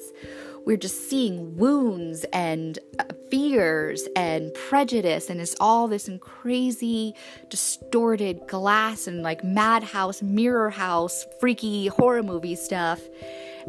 we're 0.64 0.76
just 0.76 1.08
seeing 1.08 1.56
wounds 1.56 2.24
and 2.32 2.78
uh, 2.98 3.04
fears 3.30 4.06
and 4.14 4.52
prejudice 4.54 5.30
and 5.30 5.40
it's 5.40 5.56
all 5.58 5.88
this 5.88 6.08
crazy 6.20 7.14
distorted 7.48 8.46
glass 8.46 9.06
and 9.06 9.22
like 9.22 9.42
madhouse 9.42 10.22
mirror 10.22 10.70
house 10.70 11.24
freaky 11.40 11.86
horror 11.88 12.22
movie 12.22 12.54
stuff. 12.54 13.00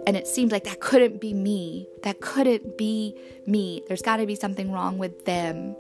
And 0.08 0.18
it 0.18 0.28
seems 0.28 0.52
like 0.52 0.64
that 0.64 0.80
couldn't 0.80 1.22
be 1.22 1.34
me. 1.34 1.88
That 2.04 2.20
couldn't 2.20 2.78
be 2.78 3.16
me. 3.46 3.84
There's 3.88 4.02
got 4.02 4.18
to 4.18 4.26
be 4.26 4.36
something 4.36 4.72
wrong 4.72 4.98
with 4.98 5.26
them. 5.26 5.76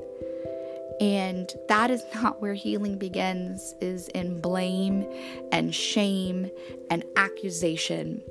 And 0.99 1.49
that 1.67 1.89
is 1.89 2.03
not 2.15 2.41
where 2.41 2.53
healing 2.53 2.97
begins 2.97 3.73
is 3.81 4.07
in 4.09 4.39
blame 4.39 5.05
and 5.51 5.73
shame 5.73 6.49
and 6.89 7.03
accusation. 7.15 8.21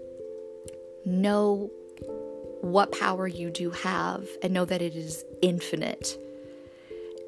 Know 1.04 1.70
what 2.62 2.92
power 2.92 3.26
you 3.26 3.50
do 3.50 3.70
have 3.70 4.26
and 4.42 4.54
know 4.54 4.64
that 4.64 4.80
it 4.80 4.94
is 4.94 5.24
infinite. 5.42 6.16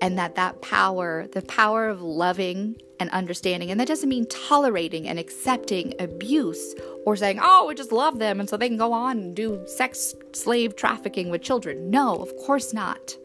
And 0.01 0.19
that 0.19 0.35
that 0.37 0.61
power 0.63 1.27
the 1.33 1.43
power 1.43 1.89
of 1.89 2.03
loving 2.03 2.77
and 3.01 3.11
understanding 3.11 3.71
and 3.71 3.81
that 3.81 3.89
doesn't 3.89 4.09
mean 4.09 4.27
tolerating 4.27 5.09
and 5.09 5.19
accepting 5.19 5.95
abuse 5.99 6.75
or 7.07 7.17
saying 7.17 7.39
oh 7.43 7.67
we 7.67 7.75
just 7.75 7.91
love 7.91 8.19
them 8.19 8.39
and 8.39 8.49
so 8.49 8.57
they 8.57 8.69
can 8.69 8.77
go 8.77 8.93
on 8.93 9.19
and 9.19 9.37
do 9.37 9.63
sex 9.67 10.15
slave 10.33 10.77
trafficking 10.77 11.31
with 11.31 11.43
children. 11.43 11.91
No 11.91 12.17
of 12.17 12.37
course 12.37 12.73
not. 12.73 13.17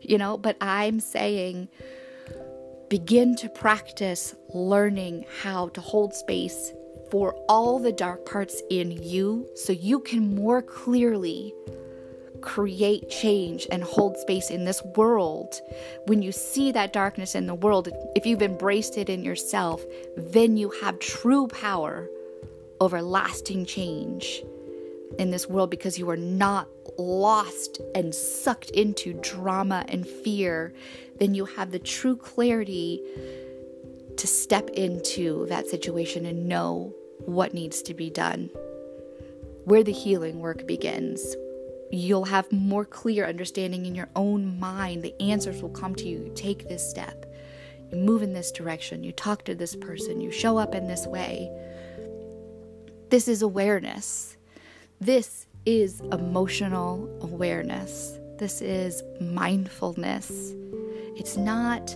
You 0.00 0.18
know 0.18 0.36
but 0.36 0.56
i'm 0.60 1.00
saying 1.00 1.68
begin 2.90 3.34
to 3.36 3.48
practice 3.48 4.34
learning 4.52 5.24
how 5.42 5.68
to 5.68 5.80
hold 5.80 6.14
space 6.14 6.72
for 7.12 7.34
all 7.46 7.78
the 7.78 7.92
dark 7.92 8.24
parts 8.24 8.62
in 8.70 8.90
you 8.90 9.46
so 9.54 9.70
you 9.70 10.00
can 10.00 10.34
more 10.34 10.62
clearly 10.62 11.54
create 12.40 13.10
change 13.10 13.66
and 13.70 13.84
hold 13.84 14.16
space 14.16 14.48
in 14.48 14.64
this 14.64 14.82
world. 14.96 15.60
When 16.06 16.22
you 16.22 16.32
see 16.32 16.72
that 16.72 16.94
darkness 16.94 17.34
in 17.34 17.46
the 17.46 17.54
world, 17.54 17.90
if 18.16 18.24
you've 18.24 18.40
embraced 18.40 18.96
it 18.96 19.10
in 19.10 19.22
yourself, 19.24 19.84
then 20.16 20.56
you 20.56 20.70
have 20.80 20.98
true 21.00 21.48
power 21.48 22.08
over 22.80 23.02
lasting 23.02 23.66
change 23.66 24.42
in 25.18 25.30
this 25.30 25.46
world 25.46 25.68
because 25.68 25.98
you 25.98 26.08
are 26.08 26.16
not 26.16 26.66
lost 26.96 27.78
and 27.94 28.14
sucked 28.14 28.70
into 28.70 29.12
drama 29.20 29.84
and 29.88 30.06
fear. 30.06 30.72
Then 31.18 31.34
you 31.34 31.44
have 31.44 31.72
the 31.72 31.78
true 31.78 32.16
clarity 32.16 33.02
to 34.16 34.26
step 34.26 34.70
into 34.70 35.44
that 35.50 35.66
situation 35.66 36.24
and 36.24 36.48
know 36.48 36.94
what 37.26 37.54
needs 37.54 37.82
to 37.82 37.94
be 37.94 38.10
done, 38.10 38.50
where 39.64 39.82
the 39.82 39.92
healing 39.92 40.40
work 40.40 40.66
begins. 40.66 41.36
You'll 41.90 42.24
have 42.24 42.50
more 42.50 42.84
clear 42.84 43.26
understanding 43.26 43.86
in 43.86 43.94
your 43.94 44.08
own 44.16 44.58
mind. 44.58 45.02
The 45.02 45.14
answers 45.20 45.60
will 45.62 45.70
come 45.70 45.94
to 45.96 46.08
you. 46.08 46.24
You 46.24 46.32
take 46.34 46.68
this 46.68 46.88
step, 46.88 47.26
you 47.90 47.98
move 47.98 48.22
in 48.22 48.32
this 48.32 48.50
direction, 48.50 49.04
you 49.04 49.12
talk 49.12 49.44
to 49.44 49.54
this 49.54 49.76
person, 49.76 50.20
you 50.20 50.30
show 50.30 50.56
up 50.58 50.74
in 50.74 50.88
this 50.88 51.06
way. 51.06 51.50
This 53.10 53.28
is 53.28 53.42
awareness. 53.42 54.36
This 55.00 55.46
is 55.66 56.00
emotional 56.12 57.08
awareness. 57.20 58.18
This 58.38 58.62
is 58.62 59.02
mindfulness. 59.20 60.54
It's 61.14 61.36
not 61.36 61.94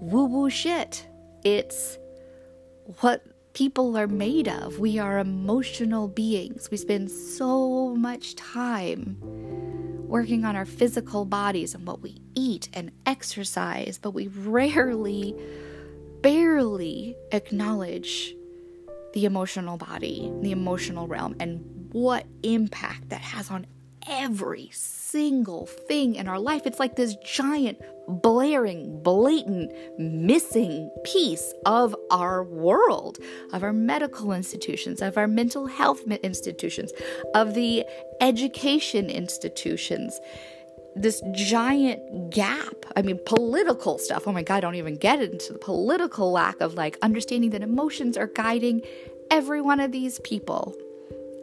woo 0.00 0.26
woo 0.26 0.48
shit. 0.48 1.06
It's 1.44 1.98
what 3.00 3.22
people 3.56 3.96
are 3.96 4.06
made 4.06 4.48
of. 4.48 4.78
We 4.78 4.98
are 4.98 5.18
emotional 5.18 6.08
beings. 6.08 6.70
We 6.70 6.76
spend 6.76 7.10
so 7.10 7.96
much 7.96 8.34
time 8.34 9.16
working 10.08 10.44
on 10.44 10.54
our 10.54 10.66
physical 10.66 11.24
bodies 11.24 11.74
and 11.74 11.86
what 11.86 12.02
we 12.02 12.20
eat 12.34 12.68
and 12.74 12.92
exercise, 13.06 13.98
but 13.98 14.10
we 14.10 14.28
rarely, 14.28 15.34
barely 16.20 17.16
acknowledge 17.32 18.34
the 19.14 19.24
emotional 19.24 19.78
body, 19.78 20.30
the 20.42 20.52
emotional 20.52 21.08
realm, 21.08 21.34
and 21.40 21.64
what 21.92 22.26
impact 22.42 23.08
that 23.08 23.22
has 23.22 23.50
on 23.50 23.66
every 24.08 24.70
single 24.72 25.66
thing 25.66 26.14
in 26.14 26.28
our 26.28 26.38
life. 26.38 26.66
It's 26.66 26.78
like 26.78 26.96
this 26.96 27.16
giant, 27.16 27.80
blaring, 28.08 29.02
blatant, 29.02 29.72
missing 29.98 30.90
piece 31.04 31.54
of 31.64 31.94
our 32.10 32.44
world, 32.44 33.18
of 33.52 33.62
our 33.62 33.72
medical 33.72 34.32
institutions, 34.32 35.00
of 35.00 35.16
our 35.16 35.26
mental 35.26 35.66
health 35.66 36.02
institutions, 36.22 36.92
of 37.34 37.54
the 37.54 37.84
education 38.20 39.08
institutions. 39.08 40.20
This 40.94 41.22
giant 41.32 42.30
gap. 42.30 42.86
I 42.96 43.02
mean, 43.02 43.18
political 43.26 43.98
stuff. 43.98 44.26
Oh 44.26 44.32
my 44.32 44.42
God, 44.42 44.56
I 44.56 44.60
don't 44.60 44.76
even 44.76 44.96
get 44.96 45.20
into 45.20 45.52
the 45.52 45.58
political 45.58 46.32
lack 46.32 46.60
of 46.60 46.74
like 46.74 46.96
understanding 47.02 47.50
that 47.50 47.62
emotions 47.62 48.16
are 48.16 48.28
guiding 48.28 48.82
every 49.30 49.60
one 49.60 49.80
of 49.80 49.92
these 49.92 50.20
people 50.20 50.74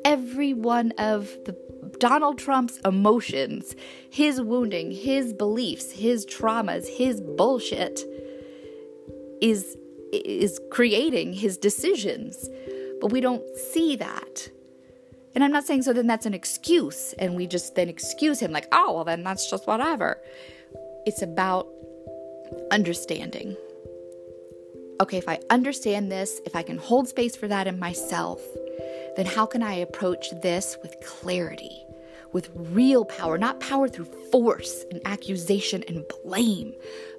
every 0.06 0.54
one 0.54 0.92
of 0.98 1.28
the 1.46 1.58
Donald 2.00 2.38
Trump's 2.38 2.80
emotions, 2.80 3.76
his 4.10 4.42
wounding, 4.42 4.92
his 4.92 5.34
beliefs, 5.34 5.92
his 5.92 6.26
traumas, 6.26 6.88
his 6.88 7.22
bullshit 7.22 8.02
is 9.42 9.78
is 10.12 10.60
creating 10.72 11.34
his 11.34 11.58
decisions. 11.58 12.50
But 13.02 13.12
we 13.12 13.20
don't 13.20 13.44
see 13.58 13.96
that. 13.98 14.50
And 15.36 15.44
I'm 15.44 15.52
not 15.52 15.66
saying 15.66 15.82
so 15.84 15.94
then 15.94 16.08
that's 16.08 16.26
an 16.26 16.34
excuse 16.34 17.14
and 17.14 17.36
we 17.36 17.48
just 17.48 17.76
then 17.76 17.90
excuse 17.90 18.40
him 18.40 18.52
like, 18.52 18.68
"Oh, 18.72 18.94
well 18.94 19.04
then 19.04 19.24
that's 19.24 19.50
just 19.50 19.68
whatever." 19.68 20.22
It's 21.06 21.22
about 21.22 21.68
understanding. 22.72 23.58
Okay, 25.02 25.18
if 25.18 25.28
I 25.28 25.40
understand 25.50 26.12
this, 26.12 26.40
if 26.46 26.56
I 26.56 26.64
can 26.64 26.78
hold 26.78 27.08
space 27.08 27.36
for 27.36 27.48
that 27.48 27.68
in 27.68 27.80
myself, 27.80 28.42
then 29.16 29.26
how 29.26 29.46
can 29.46 29.64
I 29.64 29.74
approach 29.74 30.32
this 30.42 30.78
with 30.82 30.96
clarity, 31.02 31.84
with 32.32 32.50
real 32.54 33.06
power, 33.06 33.38
not 33.38 33.60
power 33.60 33.88
through 33.88 34.06
force 34.32 34.86
and 34.92 35.02
accusation 35.06 35.84
and 35.88 36.06
blame, 36.24 36.74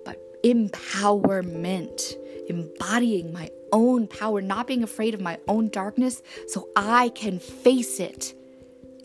but 0.05 0.19
empowerment, 0.45 2.15
embodying 2.49 3.33
my 3.33 3.51
own 3.73 4.07
power, 4.07 4.41
not 4.41 4.67
being 4.67 4.83
afraid 4.83 5.15
of 5.15 5.21
my 5.21 5.39
own 5.49 5.69
darkness 5.69 6.23
so 6.47 6.69
I 6.77 7.09
can 7.11 7.39
face 7.39 7.99
it 8.01 8.35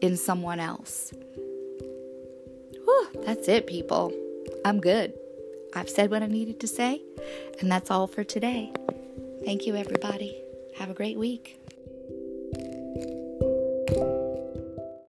in 0.01 0.15
someone 0.15 0.59
else. 0.59 1.11
Whew, 2.85 3.09
that's 3.25 3.47
it, 3.47 3.67
people. 3.67 4.13
I'm 4.63 4.79
good. 4.79 5.13
I've 5.75 5.89
said 5.89 6.11
what 6.11 6.23
I 6.23 6.27
needed 6.27 6.59
to 6.61 6.67
say, 6.67 7.01
and 7.59 7.71
that's 7.71 7.91
all 7.91 8.07
for 8.07 8.23
today. 8.23 8.71
Thank 9.45 9.65
you, 9.65 9.75
everybody. 9.75 10.41
Have 10.77 10.89
a 10.89 10.93
great 10.93 11.17
week. 11.17 11.59